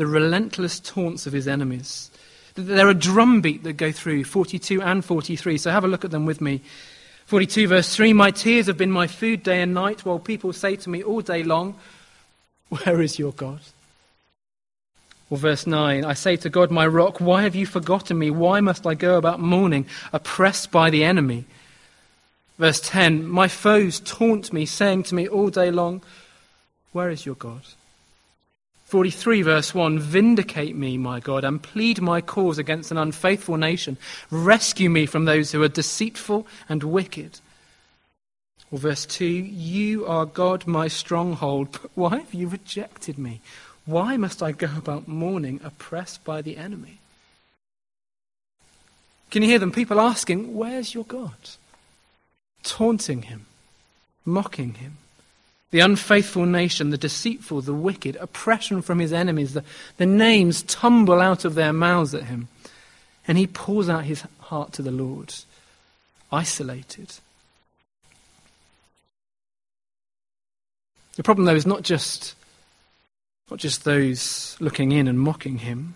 the 0.00 0.06
relentless 0.06 0.80
taunts 0.80 1.26
of 1.26 1.34
his 1.34 1.46
enemies. 1.46 2.10
There 2.54 2.86
are 2.86 2.90
a 2.90 2.94
drumbeat 2.94 3.64
that 3.64 3.74
go 3.74 3.92
through 3.92 4.24
42 4.24 4.80
and 4.80 5.04
43, 5.04 5.58
so 5.58 5.70
have 5.70 5.84
a 5.84 5.88
look 5.88 6.06
at 6.06 6.10
them 6.10 6.24
with 6.24 6.40
me. 6.40 6.62
42 7.26 7.68
verse 7.68 7.94
3 7.94 8.14
My 8.14 8.30
tears 8.30 8.66
have 8.68 8.78
been 8.78 8.90
my 8.90 9.06
food 9.06 9.42
day 9.42 9.60
and 9.60 9.74
night, 9.74 10.06
while 10.06 10.18
people 10.18 10.54
say 10.54 10.74
to 10.76 10.88
me 10.88 11.02
all 11.02 11.20
day 11.20 11.42
long, 11.42 11.74
Where 12.70 13.02
is 13.02 13.18
your 13.18 13.32
God? 13.32 13.60
Or 15.28 15.36
verse 15.36 15.66
9 15.66 16.02
I 16.02 16.14
say 16.14 16.36
to 16.36 16.48
God, 16.48 16.70
my 16.70 16.86
rock, 16.86 17.20
why 17.20 17.42
have 17.42 17.54
you 17.54 17.66
forgotten 17.66 18.18
me? 18.18 18.30
Why 18.30 18.60
must 18.60 18.86
I 18.86 18.94
go 18.94 19.18
about 19.18 19.38
mourning, 19.38 19.84
oppressed 20.14 20.70
by 20.70 20.88
the 20.88 21.04
enemy? 21.04 21.44
Verse 22.58 22.80
10 22.80 23.28
My 23.28 23.48
foes 23.48 24.00
taunt 24.00 24.50
me, 24.50 24.64
saying 24.64 25.02
to 25.04 25.14
me 25.14 25.28
all 25.28 25.50
day 25.50 25.70
long, 25.70 26.00
Where 26.92 27.10
is 27.10 27.26
your 27.26 27.34
God? 27.34 27.60
43 28.90 29.42
verse 29.42 29.72
1 29.72 30.00
Vindicate 30.00 30.74
me, 30.74 30.98
my 30.98 31.20
God, 31.20 31.44
and 31.44 31.62
plead 31.62 32.00
my 32.00 32.20
cause 32.20 32.58
against 32.58 32.90
an 32.90 32.98
unfaithful 32.98 33.56
nation. 33.56 33.96
Rescue 34.32 34.90
me 34.90 35.06
from 35.06 35.26
those 35.26 35.52
who 35.52 35.62
are 35.62 35.68
deceitful 35.68 36.44
and 36.68 36.82
wicked. 36.82 37.38
Or 38.72 38.80
verse 38.80 39.06
2 39.06 39.24
You 39.24 40.06
are 40.06 40.26
God, 40.26 40.66
my 40.66 40.88
stronghold, 40.88 41.70
but 41.82 41.90
why 41.94 42.16
have 42.18 42.34
you 42.34 42.48
rejected 42.48 43.16
me? 43.16 43.40
Why 43.86 44.16
must 44.16 44.42
I 44.42 44.50
go 44.50 44.70
about 44.76 45.06
mourning, 45.06 45.60
oppressed 45.62 46.24
by 46.24 46.42
the 46.42 46.56
enemy? 46.56 46.98
Can 49.30 49.42
you 49.42 49.48
hear 49.48 49.60
them? 49.60 49.70
People 49.70 50.00
asking, 50.00 50.56
Where's 50.56 50.94
your 50.94 51.04
God? 51.04 51.36
Taunting 52.64 53.22
him, 53.22 53.46
mocking 54.24 54.74
him 54.74 54.98
the 55.70 55.80
unfaithful 55.80 56.46
nation, 56.46 56.90
the 56.90 56.98
deceitful, 56.98 57.60
the 57.60 57.74
wicked, 57.74 58.16
oppression 58.16 58.82
from 58.82 58.98
his 58.98 59.12
enemies, 59.12 59.54
the, 59.54 59.64
the 59.98 60.06
names 60.06 60.62
tumble 60.64 61.20
out 61.20 61.44
of 61.44 61.54
their 61.54 61.72
mouths 61.72 62.14
at 62.14 62.24
him. 62.24 62.48
And 63.28 63.38
he 63.38 63.46
pours 63.46 63.88
out 63.88 64.04
his 64.04 64.24
heart 64.40 64.72
to 64.72 64.82
the 64.82 64.90
Lord, 64.90 65.32
isolated. 66.32 67.14
The 71.14 71.22
problem, 71.22 71.44
though, 71.44 71.54
is 71.54 71.66
not 71.66 71.82
just, 71.82 72.34
not 73.50 73.60
just 73.60 73.84
those 73.84 74.56
looking 74.58 74.90
in 74.90 75.06
and 75.06 75.20
mocking 75.20 75.58
him. 75.58 75.94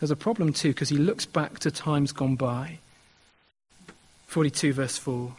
There's 0.00 0.10
a 0.10 0.16
problem, 0.16 0.52
too, 0.52 0.68
because 0.68 0.88
he 0.88 0.96
looks 0.96 1.26
back 1.26 1.58
to 1.60 1.70
times 1.70 2.12
gone 2.12 2.36
by. 2.36 2.78
42, 4.28 4.72
verse 4.72 4.96
4. 4.96 5.34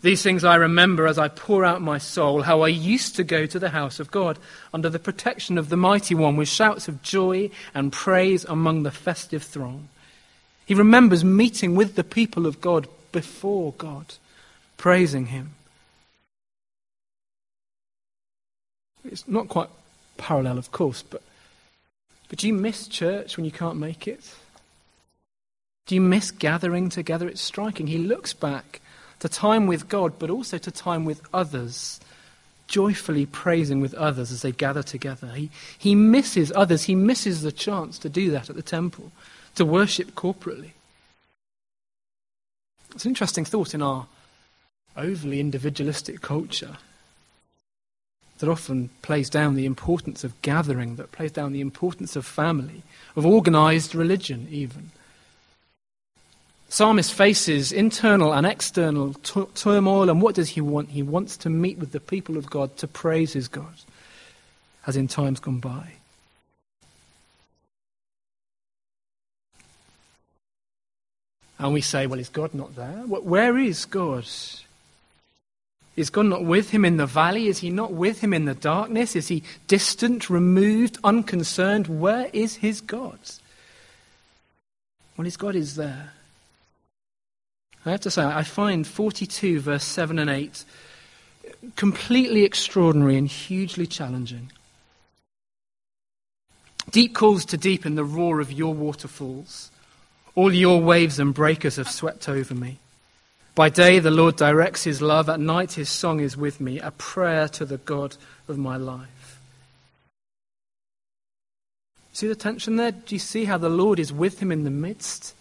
These 0.00 0.22
things 0.22 0.44
I 0.44 0.54
remember 0.54 1.06
as 1.06 1.18
I 1.18 1.28
pour 1.28 1.64
out 1.64 1.82
my 1.82 1.98
soul, 1.98 2.42
how 2.42 2.60
I 2.62 2.68
used 2.68 3.16
to 3.16 3.24
go 3.24 3.46
to 3.46 3.58
the 3.58 3.70
house 3.70 3.98
of 3.98 4.10
God 4.10 4.38
under 4.72 4.88
the 4.88 4.98
protection 4.98 5.58
of 5.58 5.68
the 5.68 5.76
Mighty 5.76 6.14
One 6.14 6.36
with 6.36 6.48
shouts 6.48 6.86
of 6.86 7.02
joy 7.02 7.50
and 7.74 7.92
praise 7.92 8.44
among 8.44 8.84
the 8.84 8.92
festive 8.92 9.42
throng. 9.42 9.88
He 10.66 10.74
remembers 10.74 11.24
meeting 11.24 11.74
with 11.74 11.96
the 11.96 12.04
people 12.04 12.46
of 12.46 12.60
God 12.60 12.86
before 13.10 13.72
God, 13.76 14.14
praising 14.76 15.26
Him. 15.26 15.54
It's 19.04 19.26
not 19.26 19.48
quite 19.48 19.70
parallel, 20.16 20.58
of 20.58 20.70
course, 20.70 21.02
but, 21.02 21.22
but 22.28 22.38
do 22.38 22.46
you 22.46 22.54
miss 22.54 22.86
church 22.86 23.36
when 23.36 23.44
you 23.44 23.52
can't 23.52 23.78
make 23.78 24.06
it? 24.06 24.34
Do 25.86 25.94
you 25.94 26.02
miss 26.02 26.30
gathering 26.30 26.90
together? 26.90 27.26
It's 27.26 27.40
striking. 27.40 27.86
He 27.86 27.98
looks 27.98 28.34
back 28.34 28.80
to 29.20 29.28
time 29.28 29.66
with 29.66 29.88
God, 29.88 30.18
but 30.18 30.30
also 30.30 30.58
to 30.58 30.70
time 30.70 31.04
with 31.04 31.22
others 31.32 32.00
joyfully 32.68 33.26
praising 33.26 33.80
with 33.80 33.94
others 33.94 34.30
as 34.30 34.42
they 34.42 34.52
gather 34.52 34.82
together. 34.82 35.28
He, 35.28 35.50
he 35.76 35.94
misses 35.94 36.52
others. 36.54 36.84
He 36.84 36.94
misses 36.94 37.42
the 37.42 37.50
chance 37.50 37.98
to 38.00 38.08
do 38.08 38.30
that 38.30 38.50
at 38.50 38.56
the 38.56 38.62
temple, 38.62 39.10
to 39.56 39.64
worship 39.64 40.14
corporately. 40.14 40.72
It's 42.94 43.04
an 43.04 43.10
interesting 43.10 43.44
thought 43.44 43.74
in 43.74 43.82
our 43.82 44.06
overly 44.96 45.40
individualistic 45.40 46.20
culture 46.20 46.76
that 48.38 48.48
often 48.48 48.90
plays 49.02 49.28
down 49.28 49.54
the 49.54 49.66
importance 49.66 50.22
of 50.22 50.40
gathering, 50.42 50.96
that 50.96 51.10
plays 51.10 51.32
down 51.32 51.52
the 51.52 51.60
importance 51.60 52.16
of 52.16 52.24
family, 52.24 52.82
of 53.16 53.26
organized 53.26 53.94
religion, 53.94 54.46
even. 54.50 54.90
Psalmist 56.70 57.14
faces 57.14 57.72
internal 57.72 58.34
and 58.34 58.46
external 58.46 59.14
t- 59.14 59.46
turmoil, 59.54 60.10
and 60.10 60.20
what 60.20 60.34
does 60.34 60.50
he 60.50 60.60
want? 60.60 60.90
He 60.90 61.02
wants 61.02 61.36
to 61.38 61.50
meet 61.50 61.78
with 61.78 61.92
the 61.92 62.00
people 62.00 62.36
of 62.36 62.50
God 62.50 62.76
to 62.76 62.86
praise 62.86 63.32
his 63.32 63.48
God, 63.48 63.74
as 64.86 64.96
in 64.96 65.08
times 65.08 65.40
gone 65.40 65.60
by. 65.60 65.92
And 71.58 71.72
we 71.72 71.80
say, 71.80 72.06
well, 72.06 72.20
is 72.20 72.28
God 72.28 72.54
not 72.54 72.76
there? 72.76 73.02
Where 73.06 73.58
is 73.58 73.84
God? 73.86 74.28
Is 75.96 76.10
God 76.10 76.26
not 76.26 76.44
with 76.44 76.70
him 76.70 76.84
in 76.84 76.98
the 76.98 77.06
valley? 77.06 77.48
Is 77.48 77.58
he 77.58 77.70
not 77.70 77.92
with 77.92 78.20
him 78.20 78.32
in 78.32 78.44
the 78.44 78.54
darkness? 78.54 79.16
Is 79.16 79.26
he 79.26 79.42
distant, 79.66 80.30
removed, 80.30 80.98
unconcerned? 81.02 81.88
Where 81.88 82.30
is 82.32 82.56
his 82.56 82.80
God? 82.80 83.18
Well, 85.16 85.24
his 85.24 85.36
God 85.36 85.56
is 85.56 85.74
there. 85.74 86.12
I 87.88 87.92
have 87.92 88.00
to 88.02 88.10
say, 88.10 88.22
I 88.22 88.42
find 88.42 88.86
42, 88.86 89.60
verse 89.60 89.84
7 89.84 90.18
and 90.18 90.30
8, 90.30 90.64
completely 91.76 92.44
extraordinary 92.44 93.16
and 93.16 93.28
hugely 93.28 93.86
challenging. 93.86 94.50
Deep 96.90 97.14
calls 97.14 97.44
to 97.46 97.56
deep 97.56 97.84
in 97.84 97.94
the 97.94 98.04
roar 98.04 98.40
of 98.40 98.52
your 98.52 98.74
waterfalls. 98.74 99.70
All 100.34 100.52
your 100.52 100.80
waves 100.80 101.18
and 101.18 101.34
breakers 101.34 101.76
have 101.76 101.90
swept 101.90 102.28
over 102.28 102.54
me. 102.54 102.78
By 103.54 103.68
day, 103.68 103.98
the 103.98 104.10
Lord 104.10 104.36
directs 104.36 104.84
his 104.84 105.02
love. 105.02 105.28
At 105.28 105.40
night, 105.40 105.72
his 105.72 105.88
song 105.88 106.20
is 106.20 106.36
with 106.36 106.60
me, 106.60 106.78
a 106.78 106.92
prayer 106.92 107.48
to 107.48 107.64
the 107.64 107.78
God 107.78 108.16
of 108.46 108.56
my 108.56 108.76
life. 108.76 109.40
See 112.12 112.28
the 112.28 112.36
tension 112.36 112.76
there? 112.76 112.92
Do 112.92 113.14
you 113.14 113.18
see 113.18 113.44
how 113.44 113.58
the 113.58 113.68
Lord 113.68 113.98
is 113.98 114.12
with 114.12 114.40
him 114.40 114.52
in 114.52 114.64
the 114.64 114.70
midst? 114.70 115.34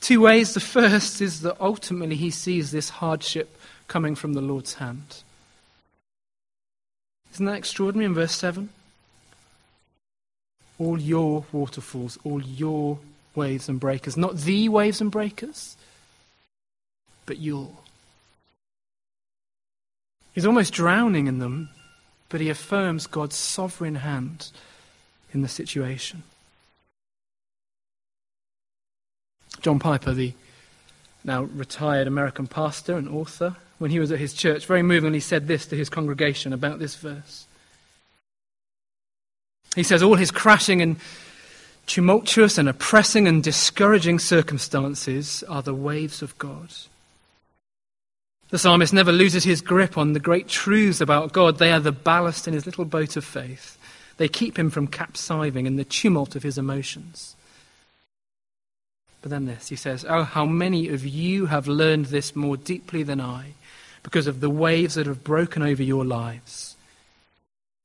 Two 0.00 0.20
ways. 0.20 0.54
The 0.54 0.60
first 0.60 1.20
is 1.20 1.40
that 1.42 1.60
ultimately 1.60 2.16
he 2.16 2.30
sees 2.30 2.70
this 2.70 2.88
hardship 2.88 3.58
coming 3.88 4.14
from 4.14 4.34
the 4.34 4.40
Lord's 4.40 4.74
hand. 4.74 5.22
Isn't 7.34 7.46
that 7.46 7.58
extraordinary 7.58 8.06
in 8.06 8.14
verse 8.14 8.34
7? 8.34 8.68
All 10.78 11.00
your 11.00 11.44
waterfalls, 11.52 12.18
all 12.24 12.42
your 12.42 12.98
waves 13.34 13.68
and 13.68 13.80
breakers, 13.80 14.16
not 14.16 14.36
the 14.36 14.68
waves 14.68 15.00
and 15.00 15.10
breakers, 15.10 15.76
but 17.26 17.38
your. 17.38 17.68
He's 20.34 20.46
almost 20.46 20.72
drowning 20.72 21.26
in 21.26 21.38
them, 21.38 21.70
but 22.28 22.40
he 22.40 22.48
affirms 22.48 23.06
God's 23.06 23.36
sovereign 23.36 23.96
hand 23.96 24.50
in 25.32 25.42
the 25.42 25.48
situation. 25.48 26.22
John 29.60 29.78
Piper, 29.78 30.12
the 30.12 30.32
now 31.24 31.42
retired 31.42 32.06
American 32.06 32.46
pastor 32.46 32.96
and 32.96 33.08
author, 33.08 33.56
when 33.78 33.90
he 33.90 34.00
was 34.00 34.10
at 34.10 34.18
his 34.18 34.34
church, 34.34 34.66
very 34.66 34.82
movingly 34.82 35.20
said 35.20 35.46
this 35.46 35.66
to 35.66 35.76
his 35.76 35.88
congregation 35.88 36.52
about 36.52 36.78
this 36.78 36.96
verse. 36.96 37.46
He 39.76 39.82
says, 39.82 40.02
All 40.02 40.16
his 40.16 40.30
crashing 40.30 40.82
and 40.82 40.96
tumultuous 41.86 42.58
and 42.58 42.68
oppressing 42.68 43.28
and 43.28 43.42
discouraging 43.42 44.18
circumstances 44.18 45.44
are 45.48 45.62
the 45.62 45.74
waves 45.74 46.22
of 46.22 46.36
God. 46.38 46.68
The 48.50 48.58
psalmist 48.58 48.92
never 48.92 49.12
loses 49.12 49.44
his 49.44 49.60
grip 49.60 49.98
on 49.98 50.14
the 50.14 50.20
great 50.20 50.48
truths 50.48 51.00
about 51.00 51.32
God. 51.32 51.58
They 51.58 51.70
are 51.70 51.80
the 51.80 51.92
ballast 51.92 52.48
in 52.48 52.54
his 52.54 52.64
little 52.64 52.86
boat 52.86 53.16
of 53.16 53.24
faith. 53.24 53.76
They 54.16 54.28
keep 54.28 54.58
him 54.58 54.70
from 54.70 54.86
capsizing 54.86 55.66
in 55.66 55.76
the 55.76 55.84
tumult 55.84 56.34
of 56.34 56.42
his 56.42 56.58
emotions. 56.58 57.36
But 59.20 59.30
then 59.30 59.46
this, 59.46 59.68
he 59.68 59.76
says, 59.76 60.04
Oh, 60.08 60.22
how 60.22 60.46
many 60.46 60.88
of 60.88 61.04
you 61.04 61.46
have 61.46 61.66
learned 61.66 62.06
this 62.06 62.36
more 62.36 62.56
deeply 62.56 63.02
than 63.02 63.20
I 63.20 63.54
because 64.02 64.26
of 64.26 64.40
the 64.40 64.50
waves 64.50 64.94
that 64.94 65.06
have 65.06 65.24
broken 65.24 65.62
over 65.62 65.82
your 65.82 66.04
lives. 66.04 66.76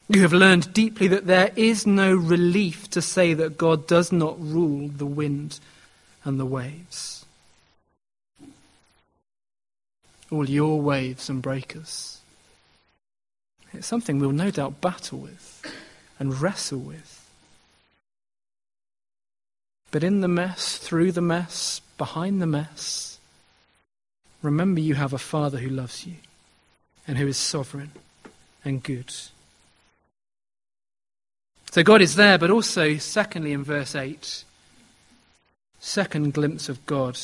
You 0.10 0.22
have 0.22 0.34
learned 0.34 0.74
deeply 0.74 1.08
that 1.08 1.26
there 1.26 1.52
is 1.56 1.88
no 1.88 2.16
relief 2.16 2.90
to 2.92 3.02
say 3.02 3.34
that 3.34 3.58
God 3.58 3.88
does 3.88 4.12
not 4.12 4.40
rule 4.40 4.90
the 4.90 5.06
wind 5.06 5.60
and 6.24 6.40
the 6.40 6.46
waves 6.46 7.24
all 10.34 10.50
your 10.50 10.82
waves 10.82 11.30
and 11.30 11.42
breakers. 11.42 12.20
It's 13.72 13.88
something 13.88 14.20
we'll 14.20 14.32
no 14.32 14.52
doubt 14.52 14.82
battle 14.82 15.20
with 15.20 15.74
and 16.20 16.40
wrestle 16.42 16.80
with. 16.80 17.23
But 19.94 20.04
in 20.04 20.22
the 20.22 20.28
mess, 20.28 20.80
through 20.80 21.12
the 21.12 21.22
mess, 21.22 21.80
behind 22.00 22.42
the 22.42 22.48
mess, 22.48 23.20
remember 24.42 24.82
you 24.82 24.96
have 24.96 25.14
a 25.14 25.20
Father 25.20 25.60
who 25.60 25.70
loves 25.70 26.08
you 26.08 26.16
and 27.08 27.20
who 27.20 27.28
is 27.28 27.38
sovereign 27.38 27.92
and 28.66 28.82
good. 28.82 29.14
So 31.70 31.84
God 31.84 32.02
is 32.02 32.16
there, 32.16 32.40
but 32.40 32.50
also, 32.50 32.98
secondly, 32.98 33.54
in 33.54 33.64
verse 33.64 33.94
8, 33.94 34.44
second 35.80 36.34
glimpse 36.34 36.70
of 36.70 36.84
God 36.88 37.20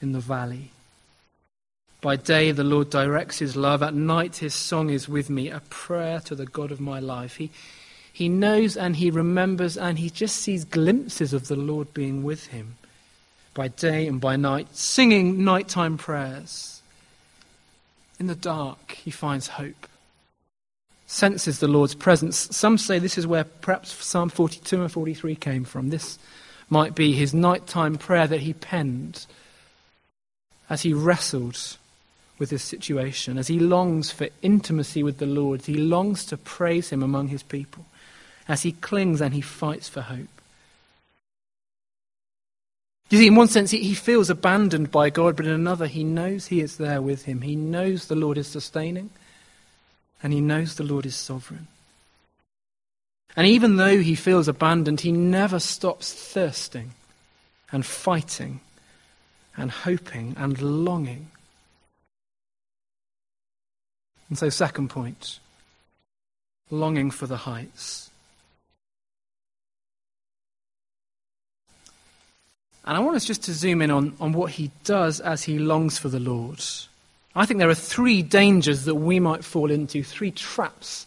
in 0.00 0.12
the 0.12 0.20
valley. 0.20 0.70
By 2.00 2.16
day, 2.16 2.50
the 2.50 2.64
Lord 2.64 2.88
directs 2.88 3.40
his 3.40 3.56
love. 3.56 3.82
At 3.82 3.92
night, 3.92 4.36
his 4.36 4.54
song 4.54 4.88
is 4.88 5.06
with 5.06 5.28
me, 5.28 5.50
a 5.50 5.60
prayer 5.68 6.20
to 6.20 6.34
the 6.34 6.46
God 6.46 6.72
of 6.72 6.80
my 6.80 6.98
life. 6.98 7.36
He, 7.36 7.50
he 8.18 8.28
knows 8.28 8.76
and 8.76 8.96
he 8.96 9.12
remembers 9.12 9.76
and 9.76 9.96
he 9.96 10.10
just 10.10 10.34
sees 10.34 10.64
glimpses 10.64 11.32
of 11.32 11.46
the 11.46 11.54
Lord 11.54 11.94
being 11.94 12.24
with 12.24 12.48
him 12.48 12.74
by 13.54 13.68
day 13.68 14.08
and 14.08 14.20
by 14.20 14.34
night, 14.34 14.74
singing 14.74 15.44
nighttime 15.44 15.96
prayers. 15.96 16.82
In 18.18 18.26
the 18.26 18.34
dark, 18.34 18.98
he 19.04 19.12
finds 19.12 19.46
hope, 19.46 19.86
senses 21.06 21.60
the 21.60 21.68
Lord's 21.68 21.94
presence. 21.94 22.48
Some 22.50 22.76
say 22.76 22.98
this 22.98 23.18
is 23.18 23.24
where 23.24 23.44
perhaps 23.44 23.92
Psalm 24.04 24.30
42 24.30 24.82
and 24.82 24.90
43 24.90 25.36
came 25.36 25.62
from. 25.62 25.90
This 25.90 26.18
might 26.68 26.96
be 26.96 27.12
his 27.12 27.32
nighttime 27.32 27.98
prayer 27.98 28.26
that 28.26 28.40
he 28.40 28.52
penned 28.52 29.26
as 30.68 30.82
he 30.82 30.92
wrestled 30.92 31.76
with 32.40 32.50
his 32.50 32.62
situation, 32.62 33.38
as 33.38 33.46
he 33.46 33.60
longs 33.60 34.10
for 34.10 34.26
intimacy 34.42 35.04
with 35.04 35.18
the 35.18 35.26
Lord, 35.26 35.62
he 35.62 35.74
longs 35.74 36.24
to 36.26 36.36
praise 36.36 36.90
him 36.90 37.04
among 37.04 37.28
his 37.28 37.44
people, 37.44 37.86
as 38.48 38.62
he 38.62 38.72
clings 38.72 39.20
and 39.20 39.34
he 39.34 39.40
fights 39.40 39.88
for 39.88 40.00
hope. 40.00 40.26
You 43.10 43.18
see, 43.18 43.26
in 43.26 43.36
one 43.36 43.48
sense, 43.48 43.70
he 43.70 43.94
feels 43.94 44.28
abandoned 44.28 44.90
by 44.90 45.08
God, 45.08 45.36
but 45.36 45.46
in 45.46 45.52
another, 45.52 45.86
he 45.86 46.04
knows 46.04 46.46
he 46.46 46.60
is 46.60 46.76
there 46.76 47.00
with 47.00 47.24
him. 47.24 47.42
He 47.42 47.56
knows 47.56 48.06
the 48.06 48.14
Lord 48.14 48.36
is 48.36 48.46
sustaining, 48.46 49.10
and 50.22 50.32
he 50.32 50.40
knows 50.40 50.74
the 50.74 50.82
Lord 50.82 51.06
is 51.06 51.14
sovereign. 51.14 51.68
And 53.34 53.46
even 53.46 53.76
though 53.76 53.98
he 53.98 54.14
feels 54.14 54.48
abandoned, 54.48 55.00
he 55.00 55.12
never 55.12 55.58
stops 55.58 56.12
thirsting 56.12 56.92
and 57.72 57.86
fighting 57.86 58.60
and 59.56 59.70
hoping 59.70 60.34
and 60.36 60.60
longing 60.60 61.30
and 64.28 64.38
so, 64.38 64.48
second 64.50 64.88
point 64.88 65.38
longing 66.70 67.10
for 67.10 67.26
the 67.26 67.38
heights. 67.38 68.07
And 72.88 72.96
I 72.96 73.00
want 73.00 73.16
us 73.16 73.26
just 73.26 73.42
to 73.42 73.52
zoom 73.52 73.82
in 73.82 73.90
on, 73.90 74.16
on 74.18 74.32
what 74.32 74.52
he 74.52 74.70
does 74.82 75.20
as 75.20 75.42
he 75.42 75.58
longs 75.58 75.98
for 75.98 76.08
the 76.08 76.18
Lord. 76.18 76.64
I 77.36 77.44
think 77.44 77.58
there 77.58 77.68
are 77.68 77.74
three 77.74 78.22
dangers 78.22 78.86
that 78.86 78.94
we 78.94 79.20
might 79.20 79.44
fall 79.44 79.70
into, 79.70 80.02
three 80.02 80.30
traps 80.30 81.06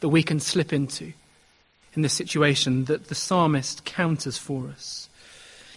that 0.00 0.10
we 0.10 0.22
can 0.22 0.40
slip 0.40 0.74
into 0.74 1.14
in 1.94 2.02
this 2.02 2.12
situation 2.12 2.84
that 2.84 3.08
the 3.08 3.14
psalmist 3.14 3.86
counters 3.86 4.36
for 4.36 4.68
us. 4.68 5.08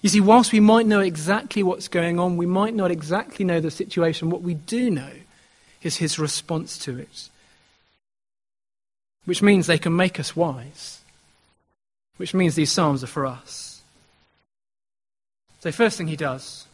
You 0.02 0.10
see, 0.10 0.20
whilst 0.20 0.52
we 0.52 0.60
might 0.60 0.88
know 0.88 1.00
exactly 1.00 1.64
what's 1.64 1.88
going 1.88 2.20
on, 2.20 2.36
we 2.36 2.46
might 2.46 2.76
not 2.76 2.92
exactly 2.92 3.46
know 3.46 3.62
the 3.62 3.72
situation, 3.72 4.30
what 4.30 4.42
we 4.42 4.56
do 4.56 4.92
know 4.92 5.12
is 5.82 5.96
his 5.96 6.20
response 6.20 6.78
to 6.80 7.00
it. 7.00 7.30
Which 9.24 9.42
means 9.42 9.68
they 9.68 9.78
can 9.78 9.96
make 9.96 10.20
us 10.20 10.36
wise. 10.36 11.00
Which 12.18 12.34
means 12.34 12.56
these 12.56 12.74
Psalms 12.74 13.06
are 13.06 13.08
for 13.08 13.26
us. 13.26 13.75
So, 15.66 15.72
first 15.72 15.98
thing 15.98 16.08
he 16.08 16.16
does, 16.16 16.68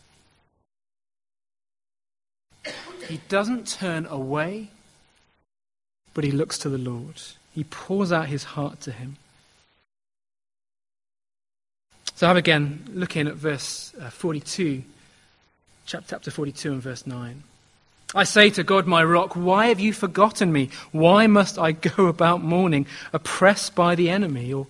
he 3.08 3.22
doesn't 3.30 3.68
turn 3.68 4.06
away 4.06 4.70
but 6.14 6.24
he 6.24 6.32
looks 6.32 6.58
to 6.60 6.70
the 6.70 6.78
Lord. 6.78 7.22
He 7.54 7.64
pours 7.64 8.12
out 8.12 8.28
his 8.28 8.44
heart 8.44 8.82
to 8.82 8.92
him. 8.92 9.18
So 12.16 12.30
I'm 12.30 12.38
again 12.38 12.84
looking 12.94 13.28
at 13.28 13.36
verse 13.36 13.94
uh, 14.00 14.10
42, 14.10 14.84
chapter 15.86 16.32
42 16.32 16.74
and 16.74 16.82
verse 16.82 17.08
9. 17.08 17.44
I 18.14 18.26
say 18.26 18.50
to 18.52 18.64
God, 18.64 18.88
my 18.88 19.04
rock, 19.04 19.36
why 19.36 19.68
have 19.68 19.80
you 19.80 19.94
forgotten 19.94 20.52
me? 20.52 20.70
Why 20.92 21.28
must 21.28 21.58
I 21.58 21.72
go 21.96 22.08
about 22.08 22.44
mourning, 22.44 22.86
oppressed 23.14 23.74
by 23.74 23.96
the 23.96 24.10
enemy? 24.10 24.54
Or 24.54 24.68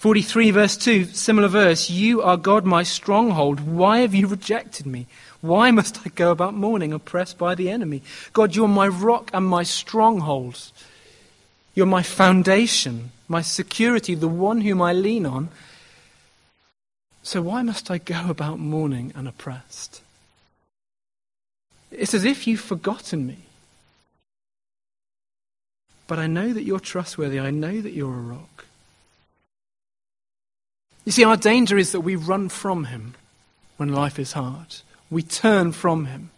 43 0.00 0.50
verse 0.52 0.78
2, 0.78 1.04
similar 1.04 1.48
verse, 1.48 1.90
you 1.90 2.22
are 2.22 2.38
God, 2.38 2.64
my 2.64 2.82
stronghold. 2.82 3.60
Why 3.60 3.98
have 3.98 4.14
you 4.14 4.26
rejected 4.28 4.86
me? 4.86 5.06
Why 5.42 5.70
must 5.70 5.98
I 6.06 6.08
go 6.08 6.30
about 6.30 6.54
mourning, 6.54 6.94
oppressed 6.94 7.36
by 7.36 7.54
the 7.54 7.68
enemy? 7.68 8.00
God, 8.32 8.56
you're 8.56 8.66
my 8.66 8.88
rock 8.88 9.30
and 9.34 9.44
my 9.46 9.62
stronghold. 9.62 10.72
You're 11.74 11.84
my 11.84 12.02
foundation, 12.02 13.10
my 13.28 13.42
security, 13.42 14.14
the 14.14 14.26
one 14.26 14.62
whom 14.62 14.80
I 14.80 14.94
lean 14.94 15.26
on. 15.26 15.50
So 17.22 17.42
why 17.42 17.60
must 17.60 17.90
I 17.90 17.98
go 17.98 18.30
about 18.30 18.58
mourning 18.58 19.12
and 19.14 19.28
oppressed? 19.28 20.00
It's 21.90 22.14
as 22.14 22.24
if 22.24 22.46
you've 22.46 22.58
forgotten 22.58 23.26
me. 23.26 23.36
But 26.06 26.18
I 26.18 26.26
know 26.26 26.54
that 26.54 26.62
you're 26.62 26.80
trustworthy. 26.80 27.38
I 27.38 27.50
know 27.50 27.82
that 27.82 27.92
you're 27.92 28.14
a 28.14 28.22
rock. 28.22 28.64
You 31.04 31.12
see, 31.12 31.24
our 31.24 31.36
danger 31.36 31.78
is 31.78 31.92
that 31.92 32.00
we 32.00 32.16
run 32.16 32.48
from 32.48 32.84
him 32.84 33.14
when 33.76 33.92
life 33.92 34.18
is 34.18 34.32
hard. 34.32 34.76
We 35.10 35.22
turn 35.22 35.72
from 35.72 36.06
him. 36.06 36.30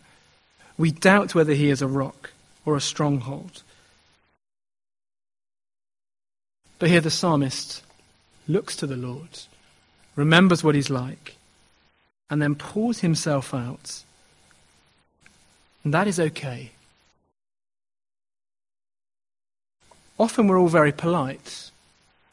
We 0.78 0.92
doubt 0.92 1.34
whether 1.34 1.52
he 1.52 1.68
is 1.70 1.82
a 1.82 1.88
rock 1.88 2.30
or 2.64 2.76
a 2.76 2.80
stronghold. 2.80 3.62
But 6.78 6.88
here 6.88 7.00
the 7.00 7.10
psalmist 7.10 7.82
looks 8.48 8.76
to 8.76 8.86
the 8.86 8.96
Lord, 8.96 9.40
remembers 10.16 10.64
what 10.64 10.74
he's 10.74 10.90
like, 10.90 11.36
and 12.30 12.40
then 12.40 12.54
pours 12.54 13.00
himself 13.00 13.52
out. 13.52 14.02
And 15.84 15.92
that 15.92 16.06
is 16.06 16.18
okay. 16.18 16.70
Often 20.18 20.46
we're 20.46 20.58
all 20.58 20.68
very 20.68 20.92
polite, 20.92 21.71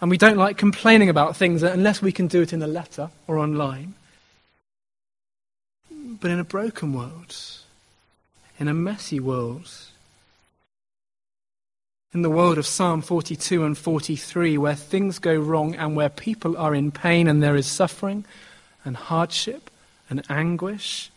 and 0.02 0.10
we 0.10 0.18
don't 0.18 0.38
like 0.38 0.58
complaining 0.58 1.10
about 1.10 1.36
things 1.36 1.64
unless 1.64 2.02
we 2.02 2.12
can 2.12 2.28
do 2.28 2.42
it 2.42 2.54
in 2.54 2.62
a 2.62 2.68
letter 2.68 3.10
or 3.28 3.38
online 3.38 3.94
but 6.20 6.32
in 6.32 6.40
a 6.40 6.44
broken 6.44 6.94
world, 6.94 7.36
in 8.60 8.68
a 8.68 8.74
messy 8.74 9.20
world, 9.20 9.70
in 12.14 12.24
the 12.24 12.30
world 12.30 12.58
of 12.58 12.66
Psalm 12.66 13.02
42 13.02 13.64
and 13.64 13.78
43, 13.78 14.58
where 14.58 14.76
things 14.76 15.20
go 15.20 15.36
wrong 15.36 15.76
and 15.76 15.96
where 15.96 16.10
people 16.10 16.58
are 16.58 16.74
in 16.74 16.92
pain 16.92 17.28
and 17.28 17.42
there 17.42 17.56
is 17.56 17.68
suffering 17.68 18.26
and 18.84 18.98
hardship 18.98 19.70
and 20.10 20.24
anguish, 20.30 21.12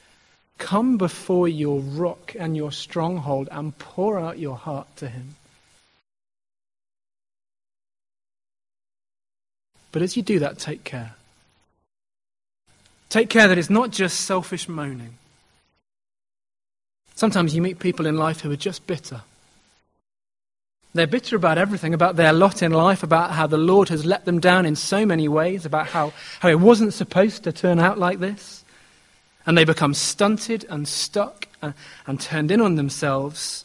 come 0.58 0.98
before 0.98 1.48
your 1.48 1.80
rock 1.80 2.36
and 2.38 2.56
your 2.56 2.70
stronghold 2.70 3.48
and 3.50 3.76
pour 3.78 4.20
out 4.20 4.38
your 4.38 4.56
heart 4.56 4.86
to 4.96 5.08
Him. 5.08 5.34
But 9.92 10.02
as 10.02 10.16
you 10.16 10.22
do 10.22 10.38
that, 10.40 10.58
take 10.58 10.84
care. 10.84 11.14
Take 13.08 13.28
care 13.28 13.46
that 13.46 13.58
it's 13.58 13.70
not 13.70 13.90
just 13.90 14.20
selfish 14.20 14.68
moaning. 14.68 15.18
Sometimes 17.14 17.54
you 17.54 17.62
meet 17.62 17.78
people 17.78 18.06
in 18.06 18.16
life 18.16 18.40
who 18.40 18.50
are 18.50 18.56
just 18.56 18.86
bitter. 18.86 19.20
They're 20.94 21.06
bitter 21.06 21.36
about 21.36 21.58
everything, 21.58 21.94
about 21.94 22.16
their 22.16 22.32
lot 22.32 22.62
in 22.62 22.72
life, 22.72 23.02
about 23.02 23.30
how 23.30 23.46
the 23.46 23.58
Lord 23.58 23.88
has 23.88 24.04
let 24.04 24.24
them 24.24 24.40
down 24.40 24.66
in 24.66 24.76
so 24.76 25.06
many 25.06 25.28
ways, 25.28 25.64
about 25.64 25.86
how, 25.86 26.12
how 26.40 26.48
it 26.48 26.60
wasn't 26.60 26.92
supposed 26.92 27.44
to 27.44 27.52
turn 27.52 27.78
out 27.78 27.98
like 27.98 28.18
this. 28.18 28.64
And 29.46 29.56
they 29.56 29.64
become 29.64 29.94
stunted 29.94 30.64
and 30.68 30.86
stuck 30.86 31.48
and, 31.62 31.74
and 32.06 32.20
turned 32.20 32.50
in 32.50 32.60
on 32.60 32.76
themselves 32.76 33.64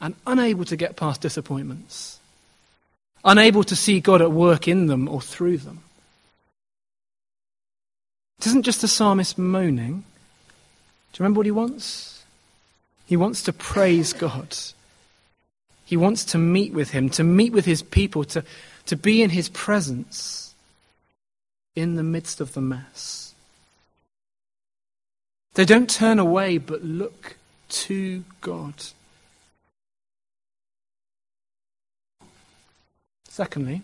and 0.00 0.14
unable 0.26 0.64
to 0.66 0.76
get 0.76 0.96
past 0.96 1.20
disappointments, 1.20 2.13
unable 3.24 3.64
to 3.64 3.76
see 3.76 4.00
God 4.00 4.20
at 4.20 4.32
work 4.32 4.68
in 4.68 4.86
them 4.86 5.08
or 5.08 5.20
through 5.20 5.58
them. 5.58 5.80
It 8.38 8.46
isn't 8.46 8.64
just 8.64 8.82
the 8.82 8.88
psalmist 8.88 9.38
moaning. 9.38 10.04
Do 11.12 11.18
you 11.18 11.24
remember 11.24 11.38
what 11.38 11.46
he 11.46 11.52
wants? 11.52 12.24
He 13.06 13.16
wants 13.16 13.42
to 13.44 13.52
praise 13.52 14.12
God. 14.12 14.56
He 15.84 15.96
wants 15.96 16.24
to 16.26 16.38
meet 16.38 16.72
with 16.72 16.90
him, 16.90 17.08
to 17.10 17.24
meet 17.24 17.52
with 17.52 17.64
his 17.64 17.82
people, 17.82 18.24
to, 18.24 18.44
to 18.86 18.96
be 18.96 19.22
in 19.22 19.30
his 19.30 19.48
presence 19.48 20.54
in 21.76 21.96
the 21.96 22.02
midst 22.02 22.40
of 22.40 22.54
the 22.54 22.60
mess. 22.60 23.34
They 25.54 25.64
don't 25.64 25.88
turn 25.88 26.18
away, 26.18 26.58
but 26.58 26.82
look 26.82 27.36
to 27.68 28.24
God. 28.40 28.74
Secondly, 33.34 33.82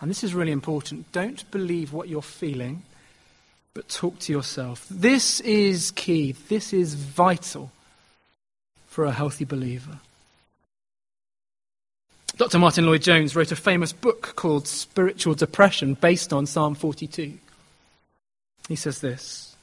and 0.00 0.08
this 0.08 0.22
is 0.22 0.32
really 0.32 0.52
important. 0.52 1.10
Don't 1.10 1.50
believe 1.50 1.92
what 1.92 2.08
you're 2.08 2.22
feeling, 2.22 2.84
but 3.74 3.88
talk 3.88 4.20
to 4.20 4.32
yourself. 4.32 4.86
This 4.88 5.40
is 5.40 5.90
key. 5.90 6.36
This 6.48 6.72
is 6.72 6.94
vital 6.94 7.72
for 8.86 9.06
a 9.06 9.10
healthy 9.10 9.44
believer. 9.44 9.98
Dr. 12.36 12.60
Martyn 12.60 12.86
Lloyd-Jones 12.86 13.34
wrote 13.34 13.50
a 13.50 13.56
famous 13.56 13.92
book 13.92 14.34
called 14.36 14.68
Spiritual 14.68 15.34
Depression 15.34 15.94
based 15.94 16.32
on 16.32 16.46
Psalm 16.46 16.76
42. 16.76 17.32
He 18.68 18.76
says 18.76 19.00
this. 19.00 19.53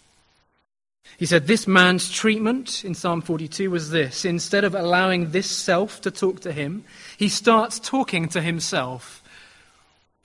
He 1.18 1.26
said, 1.26 1.48
This 1.48 1.68
man's 1.68 2.10
treatment 2.10 2.84
in 2.84 2.96
Psalm 2.96 3.22
42 3.22 3.70
was 3.70 3.90
this. 3.90 4.26
Instead 4.26 4.64
of 4.64 4.76
allowing 4.76 5.32
this 5.32 5.50
self 5.50 6.02
to 6.02 6.12
talk 6.12 6.42
to 6.42 6.52
him, 6.52 6.84
he 7.18 7.30
starts 7.30 7.80
talking 7.80 8.28
to 8.30 8.42
himself 8.42 9.22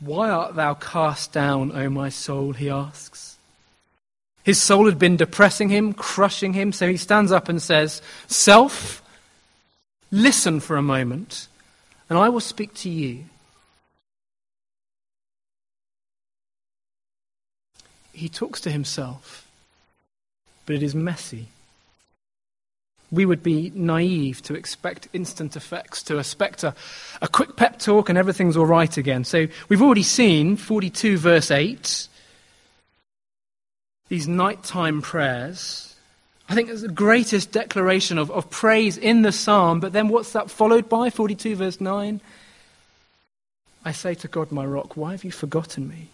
why 0.01 0.29
art 0.29 0.55
thou 0.55 0.75
cast 0.75 1.33
down, 1.33 1.73
O 1.75 1.89
my 1.89 2.09
soul? 2.09 2.53
he 2.53 2.69
asks. 2.69 3.39
His 4.45 4.61
soul 4.61 4.87
had 4.87 4.99
been 4.99 5.17
depressing 5.17 5.71
him, 5.71 5.93
crushing 5.93 6.53
him, 6.53 6.73
so 6.73 6.89
he 6.89 6.97
stands 6.97 7.33
up 7.33 7.49
and 7.49 7.61
says, 7.61 8.03
Self, 8.27 9.03
listen 10.11 10.61
for 10.61 10.77
a 10.77 10.83
moment, 10.83 11.49
and 12.09 12.19
I 12.19 12.29
will 12.29 12.41
speak 12.41 12.75
to 12.75 12.91
you. 12.91 13.25
He 18.13 18.29
talks 18.29 18.61
to 18.63 18.71
himself, 18.71 19.46
but 20.67 20.77
it 20.77 20.83
is 20.83 20.95
messy 20.95 21.49
we 23.11 23.25
would 23.25 23.43
be 23.43 23.71
naive 23.75 24.43
to 24.43 24.55
expect 24.55 25.09
instant 25.13 25.57
effects, 25.57 26.03
to 26.05 26.19
a, 26.19 26.75
a 27.23 27.29
quick 27.29 27.57
pep 27.57 27.79
talk 27.79 28.09
and 28.09 28.19
everything's 28.19 28.57
all 28.57 28.67
right 28.67 28.97
again. 28.97 29.25
So 29.25 29.47
we've 29.69 29.83
already 29.83 30.03
seen 30.03 30.57
42 30.57 31.19
verse 31.19 31.51
8, 31.51 32.09
these 34.09 34.27
nighttime 34.27 35.03
prayers. 35.03 35.95
I 36.49 36.55
think 36.55 36.69
it's 36.69 36.83
the 36.83 36.89
greatest 36.89 37.53
declaration 37.53 38.19
of, 38.19 38.31
of 38.31 38.51
praise 38.51 38.97
in 38.99 39.23
the 39.23 39.33
psalm, 39.33 39.81
but 39.81 39.93
then 39.93 40.09
what's 40.09 40.33
that 40.33 40.51
followed 40.51 40.89
by? 40.89 41.11
42 41.11 41.57
verse 41.57 41.81
9. 41.81 42.21
I 43.85 43.93
say 43.93 44.15
to 44.15 44.29
God, 44.29 44.51
my 44.51 44.67
rock, 44.67 44.97
why 44.97 45.13
have 45.13 45.23
you 45.23 45.31
forgotten 45.31 45.89
me? 45.89 46.09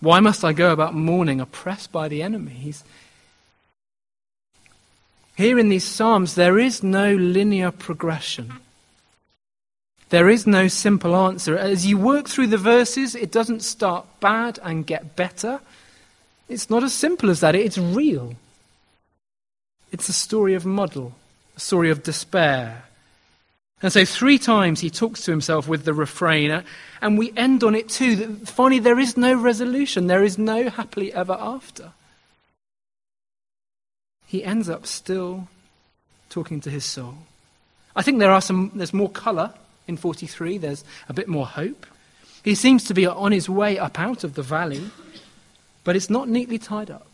Why 0.00 0.20
must 0.20 0.44
I 0.44 0.52
go 0.52 0.72
about 0.72 0.94
mourning, 0.94 1.40
oppressed 1.40 1.90
by 1.90 2.06
the 2.06 2.22
enemy? 2.22 2.52
He's, 2.52 2.84
here 5.38 5.56
in 5.56 5.68
these 5.68 5.84
Psalms, 5.84 6.34
there 6.34 6.58
is 6.58 6.82
no 6.82 7.14
linear 7.14 7.70
progression. 7.70 8.54
There 10.08 10.28
is 10.28 10.48
no 10.48 10.66
simple 10.66 11.14
answer. 11.14 11.56
As 11.56 11.86
you 11.86 11.96
work 11.96 12.28
through 12.28 12.48
the 12.48 12.56
verses, 12.56 13.14
it 13.14 13.30
doesn't 13.30 13.62
start 13.62 14.04
bad 14.18 14.58
and 14.64 14.84
get 14.84 15.14
better. 15.14 15.60
It's 16.48 16.68
not 16.68 16.82
as 16.82 16.92
simple 16.92 17.30
as 17.30 17.38
that. 17.38 17.54
It's 17.54 17.78
real. 17.78 18.34
It's 19.92 20.08
a 20.08 20.12
story 20.12 20.54
of 20.54 20.66
muddle, 20.66 21.12
a 21.56 21.60
story 21.60 21.90
of 21.90 22.02
despair. 22.02 22.82
And 23.80 23.92
so, 23.92 24.04
three 24.04 24.40
times 24.40 24.80
he 24.80 24.90
talks 24.90 25.22
to 25.22 25.30
himself 25.30 25.68
with 25.68 25.84
the 25.84 25.94
refrain, 25.94 26.64
and 27.00 27.16
we 27.16 27.32
end 27.36 27.62
on 27.62 27.76
it 27.76 27.88
too. 27.88 28.16
That 28.16 28.48
finally, 28.48 28.80
there 28.80 28.98
is 28.98 29.16
no 29.16 29.40
resolution, 29.40 30.08
there 30.08 30.24
is 30.24 30.36
no 30.36 30.68
happily 30.68 31.12
ever 31.14 31.36
after 31.38 31.92
he 34.28 34.44
ends 34.44 34.68
up 34.68 34.86
still 34.86 35.48
talking 36.28 36.60
to 36.60 36.70
his 36.70 36.84
soul. 36.84 37.14
I 37.96 38.02
think 38.02 38.18
there 38.18 38.30
are 38.30 38.42
some, 38.42 38.70
there's 38.74 38.92
more 38.92 39.08
colour 39.08 39.54
in 39.88 39.96
43, 39.96 40.58
there's 40.58 40.84
a 41.08 41.14
bit 41.14 41.28
more 41.28 41.46
hope. 41.46 41.86
He 42.44 42.54
seems 42.54 42.84
to 42.84 42.94
be 42.94 43.06
on 43.06 43.32
his 43.32 43.48
way 43.48 43.78
up 43.78 43.98
out 43.98 44.24
of 44.24 44.34
the 44.34 44.42
valley, 44.42 44.90
but 45.82 45.96
it's 45.96 46.10
not 46.10 46.28
neatly 46.28 46.58
tied 46.58 46.90
up. 46.90 47.08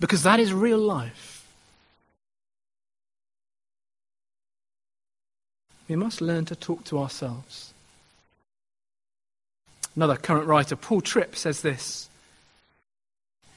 Because 0.00 0.22
that 0.22 0.40
is 0.40 0.52
real 0.52 0.78
life. 0.78 1.46
We 5.88 5.96
must 5.96 6.22
learn 6.22 6.46
to 6.46 6.56
talk 6.56 6.84
to 6.84 6.98
ourselves. 6.98 7.74
Another 9.94 10.16
current 10.16 10.46
writer, 10.46 10.76
Paul 10.76 11.02
Tripp, 11.02 11.36
says 11.36 11.60
this. 11.60 12.08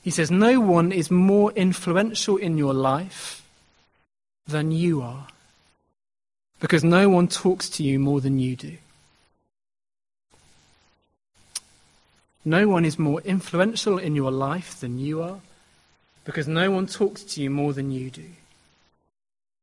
He 0.02 0.10
says, 0.10 0.32
No 0.32 0.60
one 0.60 0.92
is 0.92 1.12
more 1.12 1.52
influential 1.52 2.38
in 2.38 2.58
your 2.58 2.74
life 2.74 3.44
than 4.48 4.72
you 4.72 5.02
are, 5.02 5.28
because 6.60 6.84
no 6.84 7.10
one 7.10 7.28
talks 7.28 7.70
to 7.70 7.84
you 7.84 8.00
more 8.00 8.22
than 8.22 8.40
you 8.40 8.56
do. 8.56 8.78
No 12.44 12.68
one 12.68 12.86
is 12.86 12.98
more 12.98 13.22
influential 13.22 14.00
in 14.00 14.16
your 14.16 14.32
life 14.32 14.80
than 14.80 14.98
you 14.98 15.22
are, 15.22 15.40
because 16.26 16.48
no 16.48 16.72
one 16.72 16.88
talks 16.88 17.24
to 17.24 17.42
you 17.42 17.52
more 17.52 17.74
than 17.74 17.92
you 17.92 18.10
do. 18.10 18.26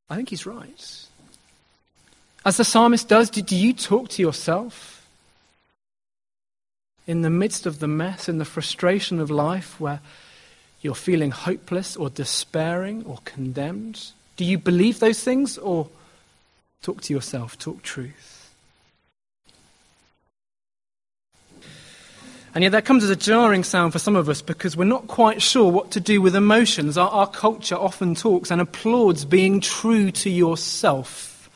I 0.09 0.17
think 0.17 0.29
he's 0.31 0.47
right. 0.47 1.07
As 2.45 2.57
the 2.57 2.65
psalmist 2.65 3.09
does, 3.09 3.31
do 3.31 3.57
you 3.57 3.73
talk 3.73 4.09
to 4.11 4.23
yourself? 4.23 5.07
In 7.07 7.23
the 7.23 7.31
midst 7.31 7.67
of 7.67 7.81
the 7.81 7.89
mess 7.89 8.29
in 8.29 8.39
the 8.39 8.45
frustration 8.45 9.19
of 9.19 9.31
life 9.31 9.81
where 9.81 10.01
you're 10.81 10.95
feeling 10.95 11.31
hopeless 11.31 11.97
or 11.97 12.11
despairing 12.11 13.05
or 13.05 13.19
condemned? 13.25 14.13
Do 14.37 14.45
you 14.45 14.59
believe 14.59 15.01
those 15.01 15.23
things 15.23 15.59
or 15.59 15.89
talk 16.83 17.01
to 17.03 17.13
yourself, 17.13 17.59
talk 17.59 17.83
truth? 17.83 18.39
And 22.55 22.65
yet 22.65 22.73
that 22.73 22.85
comes 22.85 23.05
as 23.05 23.11
a 23.11 23.17
jarring 23.17 23.63
sound 23.63 23.93
for 23.93 23.99
some 23.99 24.17
of 24.17 24.29
us 24.29 24.43
because 24.43 24.77
we're 24.77 24.85
not 24.85 25.07
quite 25.07 25.43
sure 25.43 25.71
what 25.71 25.91
to 25.93 26.01
do 26.01 26.21
with 26.23 26.35
emotions. 26.35 26.97
Our, 26.97 27.11
our 27.11 27.27
culture 27.27 27.77
often 27.77 28.15
talks 28.15 28.51
and 28.51 28.61
applauds 28.61 29.25
being 29.25 29.61
true 29.61 30.11
to 30.13 30.31
yourself. 30.31 31.51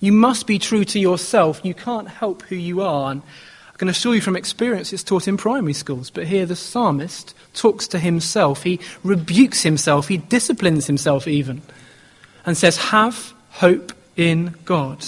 You 0.00 0.12
must 0.12 0.46
be 0.46 0.58
true 0.58 0.84
to 0.84 1.00
yourself. 1.00 1.60
You 1.64 1.74
can't 1.74 2.08
help 2.08 2.42
who 2.42 2.56
you 2.56 2.82
are. 2.82 3.12
And 3.12 3.22
I 3.74 3.76
can 3.76 3.88
assure 3.88 4.14
you 4.14 4.20
from 4.20 4.36
experience 4.36 4.92
it's 4.92 5.02
taught 5.02 5.26
in 5.26 5.36
primary 5.36 5.72
schools, 5.72 6.08
but 6.08 6.26
here 6.26 6.46
the 6.46 6.54
psalmist 6.54 7.34
talks 7.54 7.88
to 7.88 7.98
himself. 7.98 8.62
He 8.62 8.78
rebukes 9.02 9.62
himself. 9.62 10.06
He 10.06 10.18
disciplines 10.18 10.86
himself 10.86 11.26
even 11.26 11.60
and 12.46 12.56
says, 12.56 12.76
Have 12.76 13.34
hope 13.50 13.92
in 14.16 14.54
God. 14.64 15.04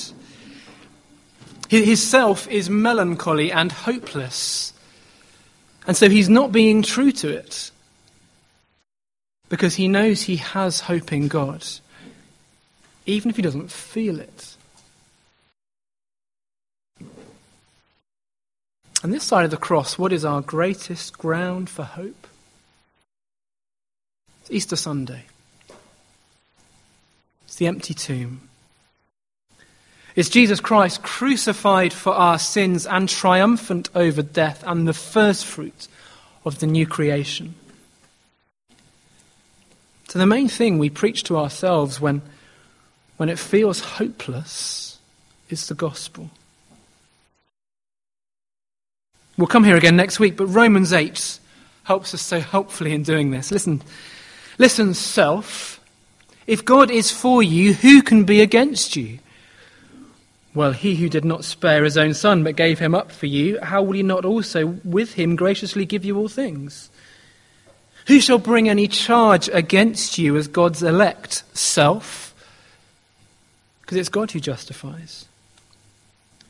His 1.68 2.02
self 2.02 2.48
is 2.48 2.70
melancholy 2.70 3.52
and 3.52 3.70
hopeless. 3.70 4.72
And 5.86 5.96
so 5.96 6.08
he's 6.08 6.28
not 6.28 6.52
being 6.52 6.82
true 6.82 7.12
to 7.12 7.28
it 7.28 7.70
because 9.48 9.76
he 9.76 9.86
knows 9.86 10.22
he 10.22 10.36
has 10.36 10.80
hope 10.80 11.12
in 11.12 11.28
God, 11.28 11.64
even 13.04 13.30
if 13.30 13.36
he 13.36 13.42
doesn't 13.42 13.70
feel 13.70 14.18
it. 14.18 14.56
On 19.04 19.10
this 19.10 19.24
side 19.24 19.44
of 19.44 19.50
the 19.50 19.56
cross, 19.56 19.98
what 19.98 20.12
is 20.12 20.24
our 20.24 20.40
greatest 20.40 21.18
ground 21.18 21.68
for 21.68 21.84
hope? 21.84 22.26
It's 24.40 24.50
Easter 24.50 24.76
Sunday. 24.76 25.24
It's 27.44 27.56
the 27.56 27.66
empty 27.66 27.94
tomb. 27.94 28.48
It's 30.14 30.30
Jesus 30.30 30.60
Christ 30.60 31.02
crucified 31.02 31.92
for 31.92 32.14
our 32.14 32.38
sins 32.38 32.86
and 32.86 33.06
triumphant 33.06 33.90
over 33.94 34.22
death 34.22 34.64
and 34.66 34.88
the 34.88 34.94
first 34.94 35.44
fruit 35.44 35.88
of 36.46 36.58
the 36.60 36.66
new 36.66 36.86
creation. 36.86 37.54
So, 40.08 40.18
the 40.18 40.26
main 40.26 40.48
thing 40.48 40.78
we 40.78 40.88
preach 40.88 41.24
to 41.24 41.36
ourselves 41.36 42.00
when, 42.00 42.22
when 43.18 43.28
it 43.28 43.38
feels 43.38 43.80
hopeless 43.80 44.98
is 45.50 45.66
the 45.66 45.74
gospel. 45.74 46.30
We'll 49.36 49.46
come 49.46 49.64
here 49.64 49.76
again 49.76 49.96
next 49.96 50.18
week, 50.18 50.36
but 50.36 50.46
Romans 50.46 50.92
8 50.92 51.40
helps 51.84 52.14
us 52.14 52.22
so 52.22 52.40
helpfully 52.40 52.92
in 52.92 53.02
doing 53.02 53.30
this. 53.30 53.50
Listen, 53.50 53.82
listen, 54.58 54.94
self. 54.94 55.80
If 56.46 56.64
God 56.64 56.90
is 56.90 57.10
for 57.10 57.42
you, 57.42 57.74
who 57.74 58.02
can 58.02 58.24
be 58.24 58.40
against 58.40 58.96
you? 58.96 59.18
Well, 60.54 60.72
he 60.72 60.96
who 60.96 61.10
did 61.10 61.24
not 61.24 61.44
spare 61.44 61.84
his 61.84 61.98
own 61.98 62.14
son, 62.14 62.42
but 62.42 62.56
gave 62.56 62.78
him 62.78 62.94
up 62.94 63.12
for 63.12 63.26
you, 63.26 63.60
how 63.60 63.82
will 63.82 63.92
he 63.92 64.02
not 64.02 64.24
also 64.24 64.78
with 64.84 65.12
him 65.12 65.36
graciously 65.36 65.84
give 65.84 66.02
you 66.02 66.16
all 66.16 66.28
things? 66.28 66.88
Who 68.06 68.20
shall 68.20 68.38
bring 68.38 68.68
any 68.68 68.88
charge 68.88 69.50
against 69.52 70.16
you 70.16 70.36
as 70.36 70.48
God's 70.48 70.82
elect? 70.82 71.42
Self. 71.52 72.34
Because 73.82 73.98
it's 73.98 74.08
God 74.08 74.30
who 74.30 74.40
justifies. 74.40 75.26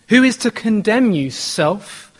Who 0.08 0.22
is 0.22 0.36
to 0.38 0.52
condemn 0.52 1.10
you? 1.10 1.30
Self. 1.30 2.12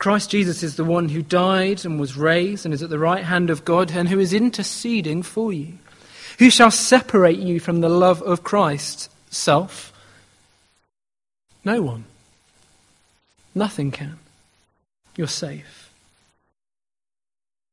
Christ 0.00 0.30
Jesus 0.30 0.62
is 0.62 0.76
the 0.76 0.84
one 0.84 1.10
who 1.10 1.20
died 1.20 1.84
and 1.84 2.00
was 2.00 2.16
raised 2.16 2.64
and 2.64 2.72
is 2.72 2.82
at 2.82 2.88
the 2.88 2.98
right 2.98 3.22
hand 3.22 3.50
of 3.50 3.66
God 3.66 3.92
and 3.92 4.08
who 4.08 4.18
is 4.18 4.32
interceding 4.32 5.22
for 5.22 5.52
you. 5.52 5.74
Who 6.38 6.48
shall 6.48 6.70
separate 6.70 7.38
you 7.38 7.60
from 7.60 7.82
the 7.82 7.90
love 7.90 8.22
of 8.22 8.42
Christ? 8.42 9.12
Self. 9.28 9.92
No 11.66 11.82
one. 11.82 12.06
Nothing 13.54 13.90
can. 13.90 14.18
You're 15.16 15.28
safe. 15.28 15.92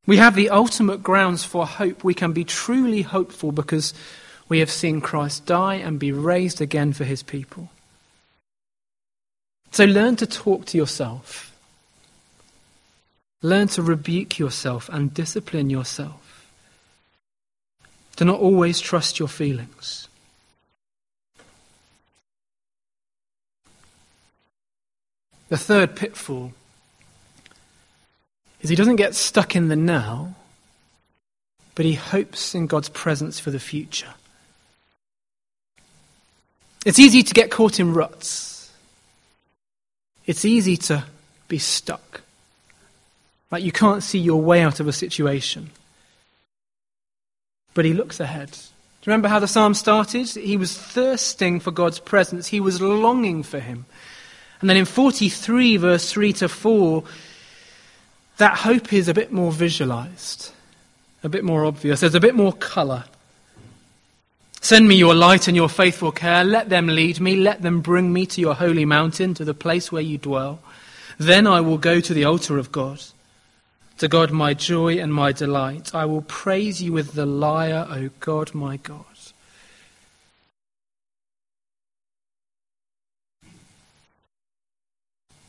We 0.06 0.18
have 0.18 0.36
the 0.36 0.50
ultimate 0.50 1.02
grounds 1.02 1.46
for 1.46 1.66
hope. 1.66 2.04
We 2.04 2.13
can 2.13 2.34
be 2.34 2.44
truly 2.44 3.04
hopeful 3.04 3.54
because 3.54 3.94
we 4.50 4.60
have 4.60 4.70
seen 4.70 5.00
Christ 5.00 5.46
die 5.46 5.76
and 5.76 5.98
be 5.98 6.12
raised 6.12 6.60
again 6.60 6.92
for 6.92 7.06
his 7.06 7.24
people. 7.24 7.70
So 9.72 9.86
learn 9.86 10.18
to 10.18 10.26
talk 10.28 10.66
to 10.66 10.78
yourself. 10.78 11.54
Learn 13.41 13.67
to 13.69 13.82
rebuke 13.82 14.39
yourself 14.39 14.89
and 14.89 15.13
discipline 15.13 15.69
yourself. 15.69 16.52
Do 18.15 18.26
not 18.26 18.39
always 18.39 18.80
trust 18.80 19.19
your 19.19 19.28
feelings. 19.28 20.08
The 25.50 25.58
third 25.58 25.95
pitfall 25.95 26.52
is 28.62 28.69
he 28.69 28.76
doesn't 28.76 28.95
get 28.97 29.15
stuck 29.15 29.56
in 29.56 29.67
the 29.67 29.76
now, 29.76 30.36
but 31.76 31.86
he 31.86 31.93
hopes 31.93 32.56
in 32.56 32.67
God's 32.67 32.89
presence 32.89 33.39
for 33.39 33.52
the 33.52 33.60
future. 33.60 34.15
It's 36.86 37.00
easy 37.00 37.21
to 37.21 37.34
get 37.34 37.52
caught 37.52 37.80
in 37.80 37.93
ruts. 37.93 38.71
It's 40.26 40.43
easy 40.43 40.76
to 40.78 41.06
be 41.47 41.60
stuck. 41.60 42.21
Like 43.52 43.64
you 43.64 43.72
can't 43.72 44.04
see 44.04 44.20
your 44.20 44.42
way 44.42 44.62
out 44.62 44.80
of 44.80 44.88
a 44.88 44.94
situation. 44.94 45.70
But 47.74 47.86
he 47.86 47.94
looks 47.94 48.20
ahead. 48.20 48.52
Do 48.52 49.12
you 49.12 49.12
remember 49.12 49.30
how 49.30 49.40
the 49.40 49.48
psalm 49.48 49.74
started? 49.74 50.28
He 50.28 50.58
was 50.58 50.78
thirsting 50.78 51.60
for 51.60 51.72
God's 51.72 52.00
presence, 52.00 52.48
he 52.48 52.60
was 52.60 52.82
longing 52.82 53.44
for 53.44 53.60
him. 53.60 53.86
And 54.60 54.70
then 54.70 54.78
in 54.78 54.86
43, 54.86 55.78
verse 55.78 56.12
3 56.12 56.34
to 56.34 56.50
4, 56.50 57.04
that 58.38 58.58
hope 58.58 58.92
is 58.92 59.08
a 59.08 59.14
bit 59.14 59.32
more 59.32 59.52
visualized, 59.52 60.52
a 61.24 61.30
bit 61.30 61.44
more 61.44 61.66
obvious. 61.66 62.00
There's 62.00 62.16
a 62.16 62.20
bit 62.20 62.36
more 62.36 62.54
color. 62.54 63.04
Send 64.62 64.88
me 64.88 64.96
your 64.96 65.16
light 65.16 65.48
and 65.48 65.56
your 65.56 65.70
faithful 65.70 66.12
care. 66.12 66.44
Let 66.44 66.70
them 66.70 66.88
lead 66.88 67.20
me. 67.20 67.36
Let 67.36 67.62
them 67.62 67.82
bring 67.82 68.12
me 68.12 68.26
to 68.26 68.42
your 68.42 68.56
holy 68.56 68.86
mountain, 68.86 69.34
to 69.36 69.46
the 69.46 69.54
place 69.54 69.92
where 69.92 70.02
you 70.02 70.18
dwell. 70.18 70.60
Then 71.18 71.48
I 71.48 71.62
will 71.62 71.78
go 71.78 72.00
to 72.00 72.14
the 72.14 72.26
altar 72.26 72.58
of 72.58 72.72
God, 72.72 73.02
to 73.98 74.08
God 74.08 74.32
my 74.32 74.54
joy 74.54 74.98
and 75.00 75.14
my 75.14 75.32
delight. 75.32 75.94
I 75.96 76.06
will 76.06 76.22
praise 76.22 76.82
you 76.82 76.94
with 76.94 77.14
the 77.14 77.26
lyre, 77.26 77.88
O 77.90 78.10
God 78.20 78.54
my 78.54 78.78
God. 78.78 79.06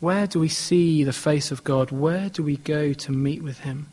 Where 0.01 0.27
do 0.27 0.39
we 0.39 0.49
see 0.49 1.03
the 1.03 1.13
face 1.13 1.51
of 1.51 1.65
God? 1.65 1.91
Where 1.91 2.29
do 2.29 2.43
we 2.43 2.57
go 2.57 2.93
to 2.93 3.13
meet 3.13 3.43
with 3.43 3.61
Him? 3.61 3.89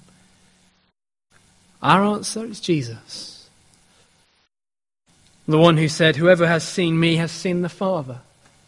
Our 1.81 2.03
answer 2.03 2.45
is 2.45 2.59
Jesus. 2.59 3.49
The 5.47 5.57
one 5.57 5.77
who 5.77 5.87
said, 5.87 6.15
Whoever 6.15 6.47
has 6.47 6.63
seen 6.63 6.99
me 6.99 7.15
has 7.17 7.31
seen 7.31 7.61
the 7.61 7.69
Father. 7.69 8.19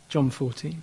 John 0.09 0.29
14. 0.29 0.81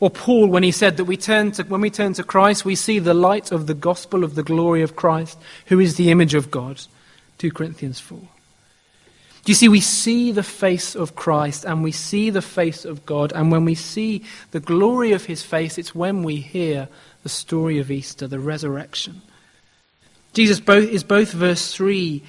Or 0.00 0.08
Paul, 0.08 0.46
when 0.46 0.62
he 0.62 0.72
said 0.72 0.96
that 0.96 1.04
we 1.04 1.18
turn 1.18 1.52
to, 1.52 1.62
when 1.64 1.82
we 1.82 1.90
turn 1.90 2.14
to 2.14 2.24
Christ, 2.24 2.64
we 2.64 2.74
see 2.74 2.98
the 2.98 3.14
light 3.14 3.52
of 3.52 3.66
the 3.66 3.74
gospel 3.74 4.24
of 4.24 4.34
the 4.34 4.42
glory 4.42 4.82
of 4.82 4.96
Christ, 4.96 5.38
who 5.66 5.78
is 5.78 5.96
the 5.96 6.10
image 6.10 6.32
of 6.32 6.50
God. 6.50 6.80
2 7.38 7.50
Corinthians 7.52 8.00
4. 8.00 8.18
Do 8.18 9.52
you 9.52 9.54
see, 9.54 9.68
we 9.68 9.80
see 9.80 10.32
the 10.32 10.42
face 10.42 10.94
of 10.94 11.14
Christ 11.14 11.64
and 11.64 11.82
we 11.82 11.92
see 11.92 12.30
the 12.30 12.42
face 12.42 12.84
of 12.84 13.06
God, 13.06 13.32
and 13.32 13.50
when 13.50 13.64
we 13.64 13.74
see 13.74 14.24
the 14.50 14.60
glory 14.60 15.12
of 15.12 15.26
his 15.26 15.42
face, 15.42 15.78
it's 15.78 15.94
when 15.94 16.22
we 16.22 16.36
hear 16.36 16.88
the 17.22 17.28
story 17.28 17.78
of 17.78 17.90
Easter, 17.90 18.26
the 18.26 18.38
resurrection. 18.38 19.22
Jesus 20.32 20.60
both, 20.60 20.88
is 20.88 21.04
both 21.04 21.32
verse 21.32 21.72
3, 21.72 22.22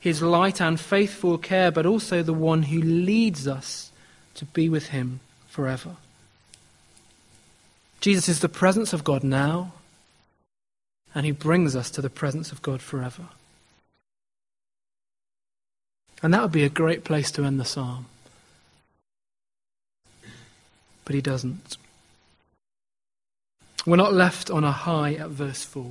his 0.00 0.22
light 0.22 0.60
and 0.60 0.78
faithful 0.78 1.38
care, 1.38 1.70
but 1.70 1.86
also 1.86 2.22
the 2.22 2.32
one 2.32 2.64
who 2.64 2.80
leads 2.80 3.48
us 3.48 3.90
to 4.34 4.44
be 4.44 4.68
with 4.68 4.88
him 4.88 5.20
forever. 5.48 5.96
Jesus 8.06 8.28
is 8.28 8.38
the 8.38 8.48
presence 8.48 8.92
of 8.92 9.02
God 9.02 9.24
now, 9.24 9.72
and 11.12 11.26
he 11.26 11.32
brings 11.32 11.74
us 11.74 11.90
to 11.90 12.00
the 12.00 12.08
presence 12.08 12.52
of 12.52 12.62
God 12.62 12.80
forever. 12.80 13.24
And 16.22 16.32
that 16.32 16.40
would 16.40 16.52
be 16.52 16.62
a 16.62 16.68
great 16.68 17.02
place 17.02 17.32
to 17.32 17.42
end 17.42 17.58
the 17.58 17.64
psalm. 17.64 18.06
But 21.04 21.16
he 21.16 21.20
doesn't. 21.20 21.78
We're 23.84 23.96
not 23.96 24.14
left 24.14 24.52
on 24.52 24.62
a 24.62 24.70
high 24.70 25.14
at 25.14 25.30
verse 25.30 25.64
4. 25.64 25.90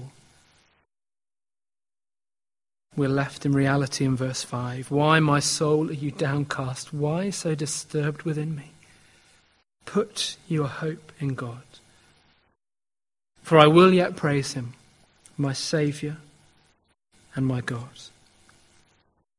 We're 2.96 3.10
left 3.10 3.46
in 3.46 3.52
reality 3.52 4.06
in 4.06 4.16
verse 4.16 4.42
5. 4.42 4.90
Why, 4.90 5.20
my 5.20 5.42
soul, 5.42 5.90
are 5.90 5.92
you 5.92 6.12
downcast? 6.12 6.94
Why 6.94 7.30
so 7.30 7.56
disturbed 7.56 8.22
within 8.22 8.56
me? 8.56 8.72
Put 9.84 10.38
your 10.48 10.68
hope 10.68 11.12
in 11.20 11.36
God. 11.36 11.64
For 13.46 13.60
I 13.60 13.68
will 13.68 13.94
yet 13.94 14.16
praise 14.16 14.54
him, 14.54 14.74
my 15.38 15.54
Saviour 15.54 16.18
and 17.36 17.46
my 17.46 17.62
God. 17.62 17.88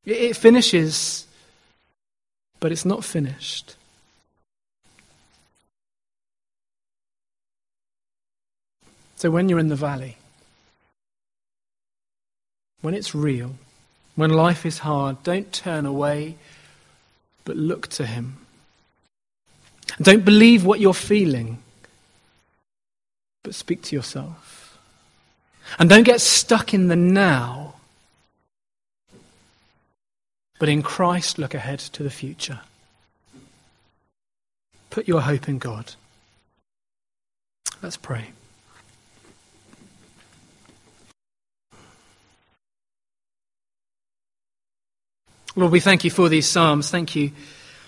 It 0.05 0.37
finishes, 0.37 1.27
but 2.61 2.71
it's 2.71 2.85
not 2.85 3.05
finished. 3.05 3.75
So 9.17 9.33
when 9.33 9.49
you're 9.49 9.59
in 9.59 9.71
the 9.71 9.75
valley, 9.75 10.19
when 12.83 12.95
it's 12.95 13.13
real, 13.13 13.57
when 14.15 14.31
life 14.31 14.65
is 14.65 14.79
hard, 14.79 15.21
don't 15.25 15.53
turn 15.53 15.85
away, 15.85 16.37
but 17.45 17.57
look 17.57 17.89
to 17.89 18.07
Him. 18.07 18.37
Don't 20.01 20.25
believe 20.25 20.65
what 20.65 20.79
you're 20.79 20.95
feeling, 20.95 21.59
but 23.47 23.55
speak 23.55 23.81
to 23.81 23.95
yourself. 23.95 24.77
And 25.79 25.89
don't 25.89 26.03
get 26.03 26.21
stuck 26.21 26.75
in 26.75 26.89
the 26.89 26.97
now, 26.97 27.75
but 30.59 30.69
in 30.69 30.83
Christ 30.83 31.39
look 31.39 31.55
ahead 31.55 31.79
to 31.79 32.03
the 32.03 32.11
future. 32.11 32.59
Put 34.91 35.07
your 35.07 35.21
hope 35.21 35.49
in 35.49 35.59
God. 35.59 35.95
Let's 37.83 37.97
pray. 37.97 38.31
Lord, 45.55 45.71
we 45.71 45.79
thank 45.79 46.03
you 46.03 46.11
for 46.11 46.29
these 46.29 46.49
Psalms. 46.49 46.91
Thank 46.91 47.15
you 47.15 47.31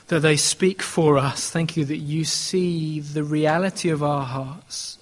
that 0.07 0.21
they 0.21 0.37
speak 0.37 0.83
for 0.83 1.19
us. 1.19 1.51
Thank 1.51 1.77
you 1.77 1.85
that 1.87 1.97
you 1.97 2.25
see 2.25 3.01
the 3.01 3.25
reality 3.25 3.91
of 3.91 4.05
our 4.05 4.25
hearts. 4.25 4.98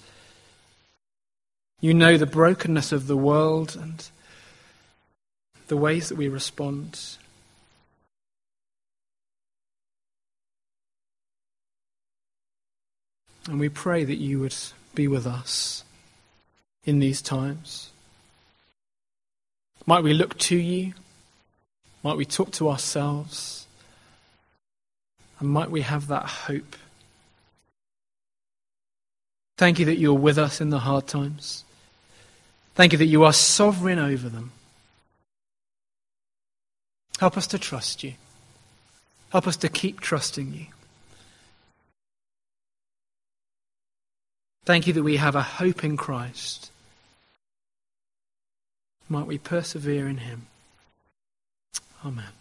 You 1.79 1.93
know 1.93 2.17
the 2.17 2.25
brokenness 2.25 2.91
of 2.91 3.05
the 3.05 3.17
world 3.17 3.77
and 3.79 4.09
the 5.67 5.77
ways 5.77 6.09
that 6.09 6.17
we 6.17 6.27
respond. 6.27 7.17
And 13.47 13.59
we 13.59 13.69
pray 13.69 14.03
that 14.03 14.15
you 14.15 14.39
would 14.39 14.55
be 14.95 15.07
with 15.07 15.27
us 15.27 15.83
in 16.83 16.97
these 16.99 17.21
times. 17.21 17.91
Might 19.85 20.03
we 20.03 20.13
look 20.13 20.37
to 20.39 20.57
you? 20.57 20.93
Might 22.03 22.17
we 22.17 22.25
talk 22.25 22.51
to 22.53 22.69
ourselves? 22.69 23.67
And 25.39 25.49
might 25.49 25.69
we 25.69 25.81
have 25.81 26.07
that 26.07 26.25
hope? 26.25 26.75
Thank 29.57 29.77
you 29.79 29.85
that 29.85 29.99
you're 29.99 30.13
with 30.13 30.37
us 30.37 30.59
in 30.59 30.71
the 30.71 30.79
hard 30.79 31.07
times. 31.07 31.63
Thank 32.77 32.91
you 32.91 32.99
that 32.99 33.05
you 33.05 33.23
are 33.23 33.33
sovereign 33.33 33.97
over 33.97 34.29
them. 34.29 34.51
Help 37.19 37.35
us 37.35 37.47
to 37.47 37.57
trust 37.57 38.03
you. 38.03 38.13
Help 39.31 39.47
us 39.47 39.57
to 39.57 39.67
keep 39.67 39.99
trusting 39.99 40.53
you. 40.53 40.67
Thank 44.63 44.85
you 44.85 44.93
that 44.93 45.01
we 45.01 45.17
have 45.17 45.35
a 45.35 45.41
hope 45.41 45.83
in 45.83 45.97
Christ. 45.97 46.69
Might 49.09 49.25
we 49.25 49.39
persevere 49.39 50.07
in 50.07 50.17
him. 50.17 50.45
Amen. 52.05 52.36